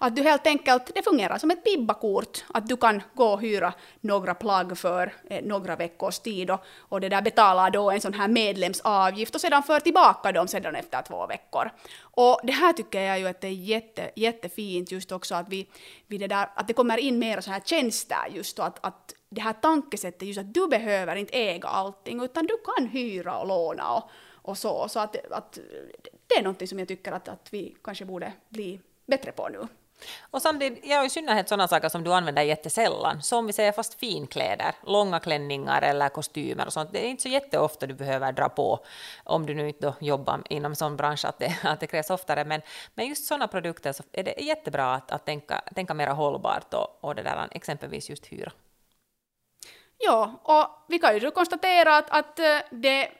Att 0.00 0.16
du 0.16 0.22
helt 0.22 0.46
enkelt, 0.46 0.90
det 0.94 1.02
fungerar 1.02 1.38
som 1.38 1.50
ett 1.50 1.64
bibbakort, 1.64 2.44
att 2.54 2.68
du 2.68 2.76
kan 2.76 3.02
gå 3.14 3.24
och 3.24 3.40
hyra 3.40 3.72
några 4.00 4.34
plagg 4.34 4.78
för 4.78 5.12
eh, 5.30 5.44
några 5.44 5.76
veckors 5.76 6.18
tid 6.18 6.50
och, 6.50 6.60
och 6.78 7.00
det 7.00 7.08
där 7.08 7.22
betalar 7.22 7.70
då 7.70 7.90
en 7.90 8.00
sån 8.00 8.14
här 8.14 8.28
medlemsavgift 8.28 9.34
och 9.34 9.40
sedan 9.40 9.62
för 9.62 9.80
tillbaka 9.80 10.32
dem 10.32 10.48
sedan 10.48 10.74
efter 10.74 11.02
två 11.02 11.26
veckor. 11.26 11.70
Och 12.00 12.40
det 12.42 12.52
här 12.52 12.72
tycker 12.72 13.00
jag 13.00 13.18
ju 13.18 13.28
att 13.28 13.40
det 13.40 13.48
är 13.48 13.52
jätte, 13.52 14.10
jättefint 14.16 14.92
just 14.92 15.12
också 15.12 15.34
att 15.34 15.48
vi, 15.48 15.68
vi 16.06 16.18
det 16.18 16.26
där, 16.26 16.48
att 16.54 16.68
det 16.68 16.74
kommer 16.74 16.98
in 16.98 17.18
mer 17.18 17.40
så 17.40 17.50
här 17.50 17.60
tjänster 17.60 18.28
just 18.30 18.58
och 18.58 18.66
att, 18.66 18.84
att 18.84 19.14
det 19.28 19.40
här 19.40 19.52
tankesättet 19.52 20.22
just 20.28 20.40
att 20.40 20.54
du 20.54 20.68
behöver 20.68 21.16
inte 21.16 21.34
äga 21.34 21.68
allting 21.68 22.22
utan 22.22 22.46
du 22.46 22.56
kan 22.64 22.86
hyra 22.86 23.38
och 23.38 23.46
låna 23.46 23.94
och, 23.94 24.10
och 24.42 24.58
så. 24.58 24.88
Så 24.88 25.00
att, 25.00 25.32
att 25.32 25.58
det 26.26 26.34
är 26.34 26.42
någonting 26.42 26.68
som 26.68 26.78
jag 26.78 26.88
tycker 26.88 27.12
att, 27.12 27.28
att 27.28 27.48
vi 27.50 27.76
kanske 27.84 28.04
borde 28.04 28.32
bli 28.48 28.80
bättre 29.06 29.32
på 29.32 29.48
nu. 29.48 29.68
Och 30.30 30.42
samtidigt, 30.42 30.86
ja, 30.86 31.04
i 31.04 31.10
synnerhet 31.10 31.48
sådana 31.48 31.68
saker 31.68 31.88
som 31.88 32.04
du 32.04 32.12
använder 32.12 32.42
jättesällan, 32.42 33.22
som 33.22 33.46
vi 33.46 33.52
säger 33.52 33.72
fast 33.72 33.94
finkläder, 33.94 34.74
långa 34.86 35.20
klänningar 35.20 35.82
eller 35.82 36.08
kostymer 36.08 36.66
och 36.66 36.72
sånt. 36.72 36.92
Det 36.92 37.06
är 37.06 37.08
inte 37.08 37.22
så 37.22 37.28
jätteofta 37.28 37.86
du 37.86 37.94
behöver 37.94 38.32
dra 38.32 38.48
på, 38.48 38.84
om 39.24 39.46
du 39.46 39.54
nu 39.54 39.68
inte 39.68 39.94
jobbar 40.00 40.42
inom 40.50 40.74
sån 40.74 40.96
bransch 40.96 41.24
att 41.24 41.38
det, 41.38 41.58
att 41.62 41.80
det 41.80 41.86
krävs 41.86 42.10
oftare. 42.10 42.44
Men, 42.44 42.62
men 42.94 43.06
just 43.06 43.26
sådana 43.26 43.48
produkter 43.48 43.92
så 43.92 44.02
är 44.12 44.22
det 44.22 44.40
jättebra 44.40 44.94
att, 44.94 45.10
att 45.10 45.26
tänka, 45.26 45.60
tänka 45.74 45.94
mer 45.94 46.08
hållbart 46.08 46.74
och, 46.74 46.98
och 47.00 47.14
det 47.14 47.22
där, 47.22 47.48
exempelvis 47.50 48.10
just 48.10 48.26
hyra. 48.26 48.52
Ja, 49.98 50.40
och 50.42 50.84
vi 50.88 50.98
kan 50.98 51.18
ju 51.18 51.30
konstatera 51.30 51.96
att, 51.96 52.10
att 52.10 52.38
eh, 52.38 52.58
det 52.70 53.10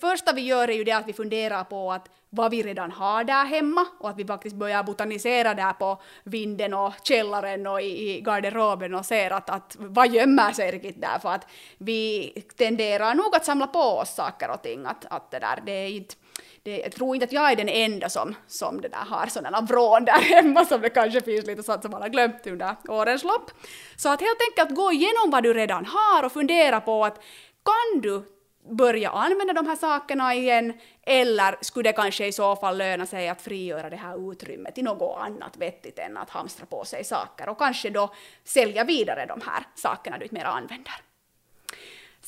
första 0.00 0.32
vi 0.32 0.40
gör 0.40 0.70
är 0.70 0.74
ju 0.74 0.84
det 0.84 0.92
att 0.92 1.08
vi 1.08 1.12
funderar 1.12 1.64
på 1.64 1.92
att 1.92 2.08
vad 2.30 2.50
vi 2.50 2.62
redan 2.62 2.90
har 2.90 3.24
där 3.24 3.44
hemma 3.44 3.86
och 3.98 4.10
att 4.10 4.18
vi 4.18 4.24
faktiskt 4.24 4.56
börjar 4.56 4.82
botanisera 4.82 5.54
där 5.54 5.72
på 5.72 6.02
vinden 6.24 6.74
och 6.74 6.92
källaren 7.02 7.66
och 7.66 7.82
i, 7.82 8.10
i 8.10 8.20
garderoben 8.20 8.94
och 8.94 9.06
ser 9.06 9.30
att, 9.30 9.50
att 9.50 9.76
vad 9.78 10.08
gömmer 10.08 10.52
sig 10.52 10.70
riktigt 10.70 11.00
där 11.00 11.18
för 11.18 11.28
att 11.28 11.46
vi 11.78 12.32
tenderar 12.56 13.14
nog 13.14 13.36
att 13.36 13.44
samla 13.44 13.66
på 13.66 13.78
oss 13.78 14.14
saker 14.14 14.50
och 14.50 14.62
ting 14.62 14.86
att, 14.86 15.04
att 15.10 15.30
det 15.30 15.38
där 15.38 15.62
det 15.66 15.72
är 15.72 15.88
inte 15.88 16.14
det, 16.62 16.78
jag 16.78 16.92
tror 16.92 17.14
inte 17.16 17.24
att 17.24 17.32
jag 17.32 17.52
är 17.52 17.56
den 17.56 17.68
enda 17.68 18.08
som, 18.08 18.34
som 18.46 18.80
det 18.80 18.88
där 18.88 19.04
har 19.06 19.26
sådana 19.26 19.60
vrån 19.60 20.04
där 20.04 20.12
hemma 20.12 20.64
som 20.64 20.80
det 20.80 20.90
kanske 20.90 21.20
finns 21.20 21.46
lite 21.46 21.62
sånt 21.62 21.82
som 21.82 21.90
man 21.90 22.02
har 22.02 22.08
glömt 22.08 22.46
under 22.46 22.76
årens 22.88 23.24
lopp. 23.24 23.50
Så 23.96 24.08
att 24.08 24.20
helt 24.20 24.38
enkelt 24.50 24.76
gå 24.76 24.92
igenom 24.92 25.30
vad 25.30 25.42
du 25.42 25.54
redan 25.54 25.86
har 25.86 26.24
och 26.24 26.32
fundera 26.32 26.80
på 26.80 27.04
att 27.04 27.20
kan 27.64 28.00
du 28.00 28.24
börja 28.70 29.10
använda 29.10 29.52
de 29.52 29.66
här 29.66 29.76
sakerna 29.76 30.34
igen 30.34 30.72
eller 31.02 31.56
skulle 31.60 31.88
det 31.88 31.92
kanske 31.92 32.26
i 32.26 32.32
så 32.32 32.56
fall 32.56 32.78
löna 32.78 33.06
sig 33.06 33.28
att 33.28 33.42
frigöra 33.42 33.90
det 33.90 33.96
här 33.96 34.32
utrymmet 34.32 34.74
till 34.74 34.84
något 34.84 35.18
annat 35.20 35.56
vettigt 35.56 35.98
än 35.98 36.16
att 36.16 36.30
hamstra 36.30 36.66
på 36.66 36.84
sig 36.84 37.04
saker 37.04 37.48
och 37.48 37.58
kanske 37.58 37.90
då 37.90 38.14
sälja 38.44 38.84
vidare 38.84 39.26
de 39.26 39.40
här 39.46 39.64
sakerna 39.74 40.18
du 40.18 40.24
inte 40.24 40.34
mer 40.34 40.44
använder. 40.44 41.07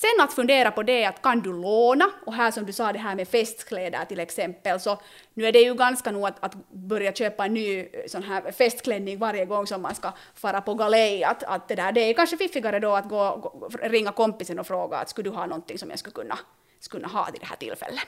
Sen 0.00 0.24
att 0.24 0.32
fundera 0.32 0.70
på 0.70 0.82
det 0.82 1.04
att 1.04 1.22
kan 1.22 1.40
du 1.40 1.52
låna, 1.52 2.10
och 2.26 2.34
här 2.34 2.50
som 2.50 2.66
du 2.66 2.72
sa 2.72 2.92
det 2.92 2.98
här 2.98 3.14
med 3.14 3.28
festkläder 3.28 4.04
till 4.04 4.20
exempel, 4.20 4.80
så 4.80 4.98
nu 5.34 5.46
är 5.46 5.52
det 5.52 5.58
ju 5.58 5.74
ganska 5.74 6.10
nog 6.10 6.26
att, 6.26 6.44
att 6.44 6.70
börja 6.70 7.12
köpa 7.12 7.44
en 7.44 7.54
ny 7.54 7.78
eh, 7.78 7.86
sån 8.06 8.22
här 8.22 8.52
festklänning 8.52 9.18
varje 9.18 9.44
gång 9.44 9.66
som 9.66 9.82
man 9.82 9.94
ska 9.94 10.12
fara 10.34 10.60
på 10.60 10.74
galej, 10.74 11.24
att, 11.24 11.42
att 11.42 11.68
det, 11.68 11.74
där, 11.74 11.92
det 11.92 12.00
är 12.00 12.14
kanske 12.14 12.36
fiffigare 12.36 12.78
då 12.78 12.96
att 12.96 13.08
gå, 13.08 13.36
gå, 13.36 13.68
ringa 13.82 14.12
kompisen 14.12 14.58
och 14.58 14.66
fråga 14.66 14.96
att 14.96 15.08
skulle 15.08 15.30
du 15.30 15.36
ha 15.36 15.46
någonting 15.46 15.78
som 15.78 15.90
jag 15.90 15.98
skulle 15.98 16.14
kunna, 16.14 16.38
skulle 16.80 17.04
kunna 17.04 17.18
ha 17.18 17.26
till 17.26 17.40
det 17.40 17.46
här 17.46 17.56
tillfället. 17.56 18.00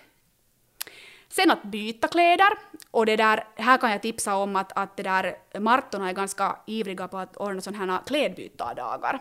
Sen 1.28 1.50
att 1.50 1.62
byta 1.62 2.08
kläder, 2.08 2.48
och 2.90 3.06
det 3.06 3.16
där, 3.16 3.44
här 3.56 3.78
kan 3.78 3.90
jag 3.90 4.02
tipsa 4.02 4.36
om 4.36 4.56
att, 4.56 4.72
att 4.74 4.96
det 4.96 5.02
där, 5.02 5.36
Martorna 5.60 6.08
är 6.08 6.12
ganska 6.12 6.56
ivriga 6.66 7.08
på 7.08 7.18
att 7.18 7.36
ordna 7.36 7.60
sådana 7.60 7.92
här 7.92 8.02
klädbytardagar 8.06 9.20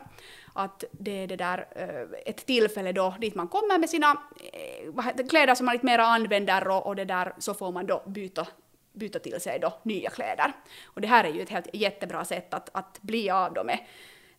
att 0.53 0.83
det 0.91 1.23
är 1.23 1.27
det 1.27 1.35
där, 1.35 1.67
eh, 1.75 2.19
ett 2.25 2.45
tillfälle 2.45 2.91
då 2.91 3.15
dit 3.21 3.35
man 3.35 3.47
kommer 3.47 3.77
med 3.79 3.89
sina 3.89 4.17
eh, 4.53 5.27
kläder 5.29 5.55
som 5.55 5.65
man 5.65 5.73
lite 5.73 5.85
mer 5.85 5.99
använder 5.99 6.67
och, 6.67 6.87
och 6.87 6.95
det 6.95 7.05
där 7.05 7.33
så 7.37 7.53
får 7.53 7.71
man 7.71 7.85
då 7.85 8.03
byta 8.05 8.47
byta 8.93 9.19
till 9.19 9.41
sig 9.41 9.59
då 9.59 9.73
nya 9.83 10.09
kläder. 10.09 10.53
Och 10.85 11.01
det 11.01 11.07
här 11.07 11.23
är 11.23 11.33
ju 11.33 11.41
ett 11.41 11.49
helt 11.49 11.67
jättebra 11.73 12.25
sätt 12.25 12.53
att, 12.53 12.69
att 12.73 13.01
bli 13.01 13.29
av 13.29 13.53
då 13.53 13.63
med, 13.63 13.79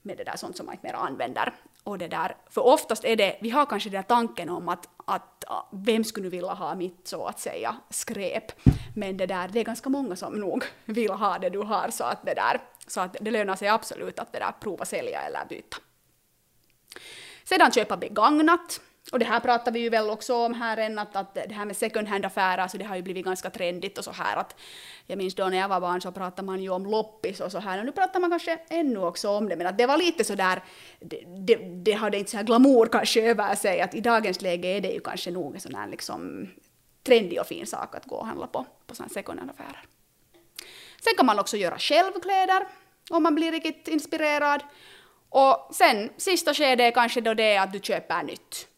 med 0.03 0.17
det 0.17 0.25
där 0.25 0.37
sånt 0.37 0.57
som 0.57 0.67
man 0.67 0.75
inte 0.75 0.87
mer 0.87 0.95
använder. 0.95 1.53
Och 1.85 1.99
det 1.99 2.09
där, 2.09 2.37
för 2.51 2.67
oftast 2.67 3.05
är 3.05 3.17
det, 3.17 3.39
vi 3.41 3.51
har 3.51 3.67
kanske 3.67 3.91
den 3.91 4.05
tanken 4.05 4.51
om 4.51 4.69
att, 4.69 4.89
att 5.05 5.45
vem 5.71 6.05
skulle 6.05 6.29
vilja 6.29 6.53
ha 6.53 6.75
mitt 6.75 7.09
så 7.09 7.27
att 7.27 7.41
säga 7.41 7.77
skräp. 7.91 8.53
Men 8.95 9.17
det 9.17 9.27
där, 9.27 9.49
det 9.49 9.61
är 9.61 9.65
ganska 9.65 9.91
många 9.91 10.17
som 10.17 10.35
nog 10.35 10.65
vill 10.85 11.11
ha 11.11 11.39
det 11.39 11.51
du 11.51 11.59
har 11.59 11.91
så 11.91 12.05
att 12.05 12.27
det 12.27 12.35
där, 12.35 12.61
så 12.87 13.01
att 13.01 13.17
det 13.21 13.31
lönar 13.31 13.57
sig 13.57 13.69
absolut 13.69 14.19
att 14.19 14.33
det 14.33 14.39
där 14.39 14.53
prova 14.61 14.85
sälja 14.85 15.21
eller 15.21 15.45
byta. 15.49 15.77
Sedan 17.45 17.73
köpa 17.73 17.97
begagnat. 17.97 18.81
Och 19.13 19.19
det 19.19 19.25
här 19.25 19.41
pratar 19.41 19.73
vi 19.73 19.81
ju 19.81 19.89
väl 19.89 20.11
också 20.11 20.35
om 20.35 20.55
här 20.55 20.77
än, 20.77 20.99
att, 20.99 21.17
att 21.17 21.35
det 21.35 21.55
här 21.55 21.65
med 21.65 21.77
second 21.77 22.09
hand-affärer, 22.09 22.57
så 22.57 22.63
alltså 22.63 22.79
det 22.79 22.85
har 22.85 22.97
ju 22.97 23.03
blivit 23.03 23.25
ganska 23.25 23.51
trendigt 23.51 23.99
och 23.99 24.05
så 24.05 24.11
här 24.11 24.37
att 24.37 24.57
jag 25.07 25.19
minns 25.19 25.35
då 25.35 25.49
när 25.49 25.59
jag 25.59 25.69
var 25.69 25.81
barn 25.81 26.01
så 26.01 26.13
pratade 26.13 26.47
man 26.47 26.63
ju 26.63 26.71
om 26.71 26.87
loppis 26.87 27.41
och 27.41 27.53
så 27.53 27.59
här, 27.59 27.79
och 27.79 27.85
nu 27.85 27.93
pratar 27.93 28.21
man 28.21 28.31
kanske 28.31 28.59
ännu 28.69 28.99
också 28.99 29.29
om 29.29 29.49
det, 29.49 29.57
men 29.57 29.67
att 29.67 29.79
det 29.79 29.87
var 29.87 29.97
lite 29.97 30.25
så 30.25 30.35
där, 30.35 30.63
det, 31.01 31.25
det, 31.47 31.57
det 31.57 31.93
hade 31.93 32.19
inte 32.19 32.31
så 32.31 32.37
här 32.37 32.45
glamour 32.45 32.87
kanske 32.87 33.23
över 33.23 33.55
sig, 33.55 33.81
att 33.81 33.95
i 33.95 34.01
dagens 34.01 34.43
läge 34.43 34.69
är 34.69 34.81
det 34.81 34.93
ju 34.93 35.01
kanske 35.01 35.31
nog 35.31 35.55
en 35.55 35.61
sån 35.61 35.75
här 35.75 35.89
liksom 35.89 36.49
trendig 37.03 37.41
och 37.41 37.47
fin 37.47 37.67
sak 37.67 37.95
att 37.95 38.05
gå 38.05 38.17
och 38.17 38.27
handla 38.27 38.47
på, 38.47 38.67
på 38.87 38.95
sådana 38.95 39.09
second 39.09 39.39
hand-affärer. 39.39 39.85
Sen 41.05 41.13
kan 41.17 41.27
man 41.27 41.39
också 41.39 41.57
göra 41.57 41.79
självkläder 41.79 42.67
om 43.11 43.23
man 43.23 43.35
blir 43.35 43.53
riktigt 43.53 43.89
inspirerad. 43.89 44.63
Och 45.35 45.75
sen 45.75 46.11
sista 46.17 46.55
skedet 46.55 46.85
är 46.85 46.91
kanske 46.91 47.21
då 47.21 47.35
det 47.35 47.57
att 47.57 47.73
du 47.73 47.79
köper 47.79 48.23
nytt. 48.23 48.69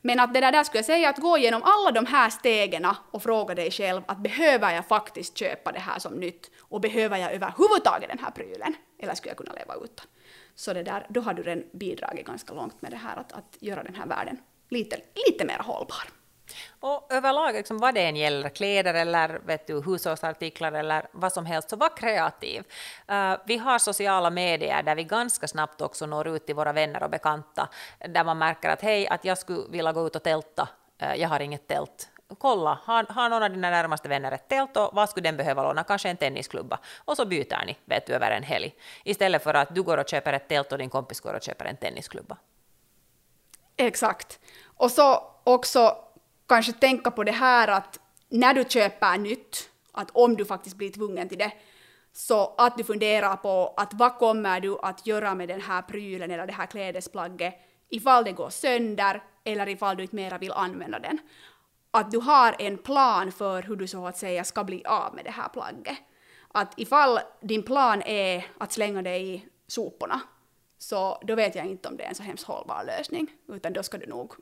Men 0.00 0.20
att 0.20 0.34
det 0.34 0.40
där, 0.40 0.52
där 0.52 0.64
skulle 0.64 0.78
jag 0.78 0.86
säga 0.86 1.08
att 1.08 1.18
gå 1.18 1.38
igenom 1.38 1.62
alla 1.64 1.90
de 1.90 2.06
här 2.06 2.30
stegen 2.30 2.86
och 3.10 3.22
fråga 3.22 3.54
dig 3.54 3.70
själv 3.70 4.02
att 4.06 4.18
behöver 4.18 4.74
jag 4.74 4.86
faktiskt 4.86 5.38
köpa 5.38 5.72
det 5.72 5.78
här 5.78 5.98
som 5.98 6.12
nytt 6.12 6.50
och 6.58 6.80
behöver 6.80 7.16
jag 7.16 7.32
överhuvudtaget 7.32 8.08
den 8.08 8.18
här 8.18 8.30
prylen 8.30 8.74
eller 8.98 9.14
skulle 9.14 9.30
jag 9.30 9.36
kunna 9.36 9.52
leva 9.52 9.74
utan? 9.74 10.06
Så 10.54 10.72
det 10.72 10.82
där, 10.82 11.06
då 11.08 11.20
har 11.20 11.34
du 11.34 11.42
redan 11.42 11.64
bidragit 11.72 12.26
ganska 12.26 12.54
långt 12.54 12.82
med 12.82 12.90
det 12.90 12.96
här 12.96 13.16
att, 13.16 13.32
att 13.32 13.56
göra 13.60 13.82
den 13.82 13.94
här 13.94 14.06
världen 14.06 14.38
lite, 14.68 15.00
lite 15.26 15.44
mer 15.44 15.58
hållbar. 15.58 16.04
Och 16.80 17.12
överlag, 17.12 17.54
liksom, 17.54 17.78
vad 17.78 17.94
det 17.94 18.06
än 18.06 18.16
gäller, 18.16 18.48
kläder 18.48 18.94
eller 18.94 19.40
vet 19.46 19.66
du, 19.66 19.80
hushållsartiklar 19.80 20.72
eller 20.72 21.08
vad 21.12 21.32
som 21.32 21.46
helst, 21.46 21.70
så 21.70 21.76
var 21.76 21.96
kreativ. 21.96 22.64
Uh, 23.10 23.34
vi 23.46 23.56
har 23.56 23.78
sociala 23.78 24.30
medier 24.30 24.82
där 24.82 24.94
vi 24.94 25.04
ganska 25.04 25.48
snabbt 25.48 25.80
också 25.80 26.06
når 26.06 26.28
ut 26.28 26.46
till 26.46 26.54
våra 26.54 26.72
vänner 26.72 27.02
och 27.02 27.10
bekanta, 27.10 27.68
där 28.08 28.24
man 28.24 28.38
märker 28.38 28.68
att 28.68 28.82
hej, 28.82 29.08
att 29.08 29.24
jag 29.24 29.38
skulle 29.38 29.62
vilja 29.70 29.92
gå 29.92 30.06
ut 30.06 30.16
och 30.16 30.22
tälta, 30.22 30.68
uh, 31.02 31.14
jag 31.14 31.28
har 31.28 31.40
inget 31.40 31.68
tält. 31.68 32.10
Kolla, 32.38 32.78
har, 32.84 33.04
har 33.04 33.28
någon 33.28 33.42
av 33.42 33.50
dina 33.50 33.70
närmaste 33.70 34.08
vänner 34.08 34.32
ett 34.32 34.48
tält 34.48 34.76
och 34.76 34.90
vad 34.92 35.10
skulle 35.10 35.28
den 35.28 35.36
behöva 35.36 35.62
låna? 35.62 35.84
Kanske 35.84 36.08
en 36.08 36.16
tennisklubba. 36.16 36.78
Och 37.04 37.16
så 37.16 37.26
byter 37.26 37.66
ni, 37.66 37.76
vet 37.84 38.06
du, 38.06 38.14
över 38.14 38.30
en 38.30 38.42
helg. 38.42 38.74
Istället 39.04 39.42
för 39.42 39.54
att 39.54 39.74
du 39.74 39.82
går 39.82 39.98
och 39.98 40.08
köper 40.08 40.32
ett 40.32 40.48
tält 40.48 40.72
och 40.72 40.78
din 40.78 40.90
kompis 40.90 41.20
går 41.20 41.34
och 41.34 41.42
köper 41.42 41.64
en 41.64 41.76
tennisklubba. 41.76 42.36
Exakt. 43.76 44.40
Och 44.76 44.90
så 44.90 45.22
också 45.44 45.96
kanske 46.48 46.72
tänka 46.72 47.10
på 47.10 47.24
det 47.24 47.32
här 47.32 47.68
att 47.68 48.00
när 48.28 48.54
du 48.54 48.64
köper 48.64 49.18
nytt, 49.18 49.70
att 49.92 50.10
om 50.10 50.36
du 50.36 50.44
faktiskt 50.44 50.76
blir 50.76 50.90
tvungen 50.90 51.28
till 51.28 51.38
det, 51.38 51.52
så 52.12 52.54
att 52.58 52.78
du 52.78 52.84
funderar 52.84 53.36
på 53.36 53.74
att 53.76 53.94
vad 53.94 54.18
kommer 54.18 54.60
du 54.60 54.78
att 54.82 55.06
göra 55.06 55.34
med 55.34 55.48
den 55.48 55.60
här 55.60 55.82
prylen 55.82 56.30
eller 56.30 56.46
det 56.46 56.52
här 56.52 56.66
klädesplagget 56.66 57.54
ifall 57.90 58.24
det 58.24 58.32
går 58.32 58.50
sönder 58.50 59.22
eller 59.44 59.68
ifall 59.68 59.96
du 59.96 60.02
inte 60.02 60.16
mera 60.16 60.38
vill 60.38 60.52
använda 60.52 60.98
den. 60.98 61.18
att 61.90 62.10
du 62.10 62.18
har 62.18 62.56
en 62.58 62.78
plan 62.78 63.32
för 63.32 63.62
hur 63.62 63.76
du 63.76 63.86
så 63.86 64.06
att 64.06 64.18
säga 64.18 64.44
ska 64.44 64.64
bli 64.64 64.84
av 64.84 65.14
med 65.14 65.24
det 65.24 65.30
här 65.30 65.48
plagget. 65.48 65.98
Att 66.48 66.74
ifall 66.76 67.18
din 67.40 67.62
plan 67.62 68.02
är 68.02 68.46
att 68.58 68.72
slänga 68.72 69.02
det 69.02 69.18
i 69.18 69.44
soporna, 69.66 70.20
så 70.78 71.18
då 71.22 71.34
vet 71.34 71.54
jag 71.54 71.66
inte 71.66 71.88
om 71.88 71.96
det 71.96 72.04
är 72.04 72.08
en 72.08 72.14
så 72.14 72.22
hemskt 72.22 72.46
hållbar 72.46 72.84
lösning, 72.84 73.30
utan 73.48 73.72
då 73.72 73.82
ska 73.82 73.98
du 73.98 74.06
nog 74.06 74.34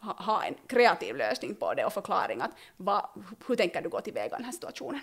ha, 0.00 0.12
ha 0.12 0.44
en 0.44 0.54
kreativ 0.66 1.16
lösning 1.16 1.54
på 1.54 1.74
det 1.74 1.84
och 1.84 1.92
förklaring 1.92 2.40
att 2.40 2.50
va, 2.76 3.10
hur 3.46 3.56
tänker 3.56 3.82
du 3.82 3.88
gå 3.88 4.00
tillväga 4.00 4.26
i 4.26 4.38
den 4.38 4.44
här 4.44 4.52
situationen. 4.52 5.00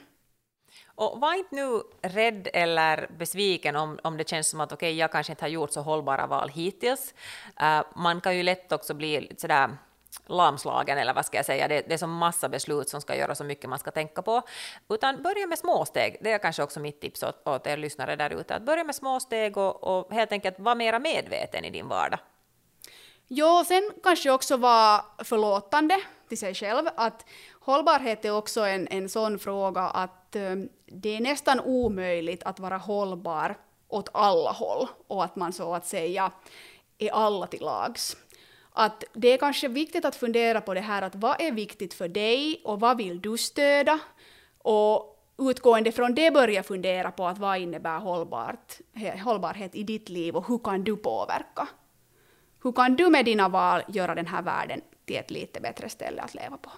Och 0.95 1.19
var 1.19 1.33
inte 1.33 1.55
nu 1.55 1.81
rädd 2.01 2.47
eller 2.53 3.09
besviken 3.17 3.75
om, 3.75 3.99
om 4.03 4.17
det 4.17 4.29
känns 4.29 4.49
som 4.49 4.61
att 4.61 4.71
okej, 4.71 4.87
okay, 4.87 4.99
jag 4.99 5.11
kanske 5.11 5.33
inte 5.33 5.43
har 5.43 5.49
gjort 5.49 5.71
så 5.71 5.81
hållbara 5.81 6.27
val 6.27 6.49
hittills. 6.49 7.13
Uh, 7.61 7.81
man 7.95 8.21
kan 8.21 8.37
ju 8.37 8.43
lätt 8.43 8.71
också 8.71 8.93
bli 8.93 9.31
sådär 9.37 9.69
lamslagen, 10.25 10.97
eller 10.97 11.13
vad 11.13 11.25
ska 11.25 11.37
jag 11.37 11.45
säga, 11.45 11.67
det, 11.67 11.81
det 11.87 11.93
är 11.93 11.97
så 11.97 12.07
massa 12.07 12.49
beslut 12.49 12.89
som 12.89 13.01
ska 13.01 13.15
göras 13.15 13.39
och 13.39 13.45
mycket 13.45 13.69
man 13.69 13.79
ska 13.79 13.91
tänka 13.91 14.21
på. 14.21 14.41
Utan 14.89 15.23
börja 15.23 15.47
med 15.47 15.57
små 15.57 15.85
steg, 15.85 16.17
det 16.21 16.31
är 16.31 16.37
kanske 16.37 16.63
också 16.63 16.79
mitt 16.79 17.01
tips 17.01 17.23
åt, 17.23 17.47
åt 17.47 17.67
er 17.67 17.77
lyssnare 17.77 18.15
där 18.15 18.29
ute, 18.29 18.55
att 18.55 18.63
börja 18.63 18.83
med 18.83 18.95
små 18.95 19.19
steg 19.19 19.57
och, 19.57 19.83
och 19.83 20.13
helt 20.13 20.31
enkelt 20.31 20.59
vara 20.59 20.75
mera 20.75 20.99
medveten 20.99 21.65
i 21.65 21.69
din 21.69 21.87
vardag. 21.87 22.19
Ja, 23.27 23.63
sen 23.67 23.91
kanske 24.03 24.31
också 24.31 24.57
vara 24.57 25.05
förlåtande 25.23 25.95
till 26.29 26.37
sig 26.37 26.53
själv. 26.53 26.87
Att 26.95 27.25
hållbarhet 27.59 28.25
är 28.25 28.31
också 28.31 28.61
en, 28.61 28.87
en 28.87 29.09
sån 29.09 29.39
fråga 29.39 29.81
att 29.81 30.35
um, 30.35 30.69
det 30.85 31.15
är 31.15 31.19
nästan 31.19 31.59
omöjligt 31.59 32.43
att 32.43 32.59
vara 32.59 32.77
hållbar 32.77 33.55
åt 33.87 34.09
alla 34.13 34.51
håll 34.51 34.87
och 35.07 35.23
att 35.23 35.35
man 35.35 35.53
så 35.53 35.73
att 35.73 35.85
säga 35.85 36.31
är 36.97 37.11
alla 37.11 37.47
till 37.47 37.61
lags. 37.61 38.17
Att 38.71 39.03
det 39.13 39.27
är 39.27 39.37
kanske 39.37 39.67
viktigt 39.67 40.05
att 40.05 40.15
fundera 40.15 40.61
på 40.61 40.73
det 40.73 40.81
här 40.81 41.01
att 41.01 41.15
vad 41.15 41.41
är 41.41 41.51
viktigt 41.51 41.93
för 41.93 42.07
dig 42.07 42.61
och 42.63 42.79
vad 42.79 42.97
vill 42.97 43.21
du 43.21 43.37
stödja? 43.37 43.99
Och 44.57 45.25
utgående 45.37 45.91
från 45.91 46.15
det 46.15 46.31
börja 46.31 46.63
fundera 46.63 47.11
på 47.11 47.27
att 47.27 47.37
vad 47.37 47.57
innebär 47.57 47.99
hållbart, 47.99 48.77
hållbarhet 49.23 49.75
i 49.75 49.83
ditt 49.83 50.09
liv 50.09 50.35
och 50.35 50.47
hur 50.47 50.57
kan 50.57 50.83
du 50.83 50.97
påverka? 50.97 51.67
Hur 52.65 52.71
kan 52.71 52.95
du 52.95 53.09
med 53.09 53.25
dina 53.25 53.49
val 53.49 53.83
göra 53.87 54.15
den 54.15 54.27
här 54.27 54.41
världen 54.41 54.81
till 55.05 55.15
ett 55.15 55.31
lite 55.31 55.59
bättre 55.59 55.89
ställe 55.89 56.21
att 56.21 56.33
leva 56.33 56.57
på? 56.57 56.69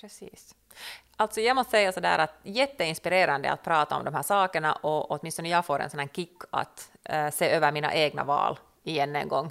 Precis. 0.00 0.54
Alltså 1.16 1.40
jag 1.40 1.54
måste 1.54 1.70
säga 1.70 1.92
sådär 1.92 2.18
att 2.18 2.34
jätteinspirerande 2.42 3.52
att 3.52 3.62
prata 3.62 3.96
om 3.96 4.04
de 4.04 4.14
här 4.14 4.22
sakerna 4.22 4.72
och 4.72 5.10
åtminstone 5.10 5.48
jag 5.48 5.66
får 5.66 5.80
en 5.80 5.90
sån 5.90 6.00
här 6.00 6.06
kick 6.06 6.36
att 6.50 6.90
uh, 7.12 7.30
se 7.30 7.50
över 7.50 7.72
mina 7.72 7.94
egna 7.94 8.24
val 8.24 8.58
igen 8.82 9.16
en 9.16 9.28
gång. 9.28 9.46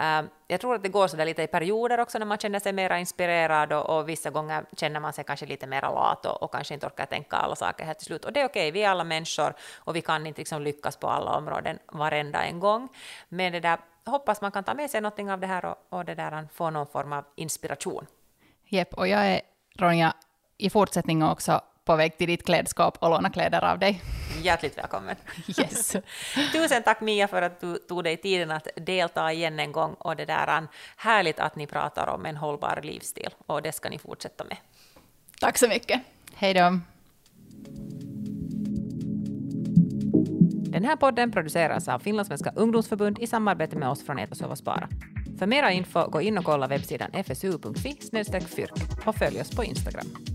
Uh, 0.00 0.22
jag 0.46 0.60
tror 0.60 0.74
att 0.74 0.82
det 0.82 0.88
går 0.88 1.08
sådär 1.08 1.24
lite 1.24 1.42
i 1.42 1.46
perioder 1.46 2.00
också 2.00 2.18
när 2.18 2.26
man 2.26 2.38
känner 2.38 2.60
sig 2.60 2.72
mer 2.72 2.96
inspirerad 2.96 3.72
och, 3.72 3.98
och 3.98 4.08
vissa 4.08 4.30
gånger 4.30 4.64
känner 4.76 5.00
man 5.00 5.12
sig 5.12 5.24
kanske 5.24 5.46
lite 5.46 5.66
mer 5.66 5.82
lat 5.82 6.26
och, 6.26 6.42
och, 6.42 6.52
kanske 6.52 6.74
inte 6.74 6.86
orkar 6.86 7.06
tänka 7.06 7.36
alla 7.36 7.56
saker 7.56 7.84
här 7.84 7.94
till 7.94 8.06
slut. 8.06 8.24
Och 8.24 8.32
det 8.32 8.40
är 8.40 8.46
okej, 8.46 8.68
okay, 8.68 8.70
vi 8.70 8.82
är 8.82 8.88
alla 8.88 9.04
människor 9.04 9.54
och 9.74 9.96
vi 9.96 10.00
kan 10.00 10.26
inte 10.26 10.40
liksom 10.40 10.62
lyckas 10.62 10.96
på 10.96 11.08
alla 11.08 11.36
områden 11.36 11.78
varenda 11.86 12.44
en 12.44 12.60
gång. 12.60 12.88
Men 13.28 13.52
det 13.52 13.60
där 13.60 13.78
hoppas 14.04 14.40
man 14.40 14.52
kan 14.52 14.64
ta 14.64 14.74
med 14.74 14.90
sig 14.90 15.00
någonting 15.00 15.30
av 15.30 15.40
det 15.40 15.46
här 15.46 15.64
och, 15.64 15.76
och 15.88 16.04
det 16.04 16.14
där, 16.14 16.48
få 16.54 16.70
någon 16.70 16.86
form 16.86 17.12
av 17.12 17.24
inspiration. 17.36 18.06
Jepp, 18.68 18.94
och 18.94 19.08
jag 19.08 19.26
är, 19.26 19.40
Ronja, 19.78 20.14
i 20.58 20.70
fortsättningen 20.70 21.28
också 21.28 21.60
på 21.84 21.96
väg 21.96 22.18
till 22.18 22.26
ditt 22.26 22.46
klädskap 22.46 22.96
och 22.98 23.10
låna 23.10 23.30
kläder 23.30 23.64
av 23.64 23.78
dig. 23.78 24.02
Hjärtligt 24.42 24.78
välkommen. 24.78 25.16
Yes. 25.58 25.96
Tusen 26.52 26.82
tack 26.82 27.00
Mia 27.00 27.28
för 27.28 27.42
att 27.42 27.60
du 27.60 27.76
tog 27.76 28.04
dig 28.04 28.16
tiden 28.16 28.50
att 28.50 28.68
delta 28.76 29.32
igen 29.32 29.60
en 29.60 29.72
gång 29.72 29.94
och 29.94 30.16
det 30.16 30.24
där 30.24 30.66
härligt 30.96 31.40
att 31.40 31.56
ni 31.56 31.66
pratar 31.66 32.06
om 32.06 32.26
en 32.26 32.36
hållbar 32.36 32.80
livsstil 32.82 33.34
och 33.46 33.62
det 33.62 33.72
ska 33.72 33.88
ni 33.88 33.98
fortsätta 33.98 34.44
med. 34.44 34.56
Tack 35.40 35.58
så 35.58 35.68
mycket. 35.68 36.00
Hej 36.34 36.54
då. 36.54 36.80
Den 40.72 40.84
här 40.84 40.96
podden 40.96 41.30
produceras 41.30 41.88
av 41.88 41.98
Finlandssvenska 41.98 42.52
ungdomsförbund 42.56 43.18
i 43.18 43.26
samarbete 43.26 43.76
med 43.76 43.88
oss 43.88 44.06
från 44.06 44.18
Etasov 44.18 44.50
och 44.50 44.58
Spara. 44.58 44.88
För 45.38 45.46
mera 45.46 45.72
info, 45.72 46.10
gå 46.10 46.20
in 46.20 46.38
och 46.38 46.44
kolla 46.44 46.66
webbsidan 46.66 47.10
fsu.fi 47.24 47.96
fyrk 48.46 49.06
och 49.06 49.16
följ 49.16 49.40
oss 49.40 49.50
på 49.56 49.64
Instagram. 49.64 50.31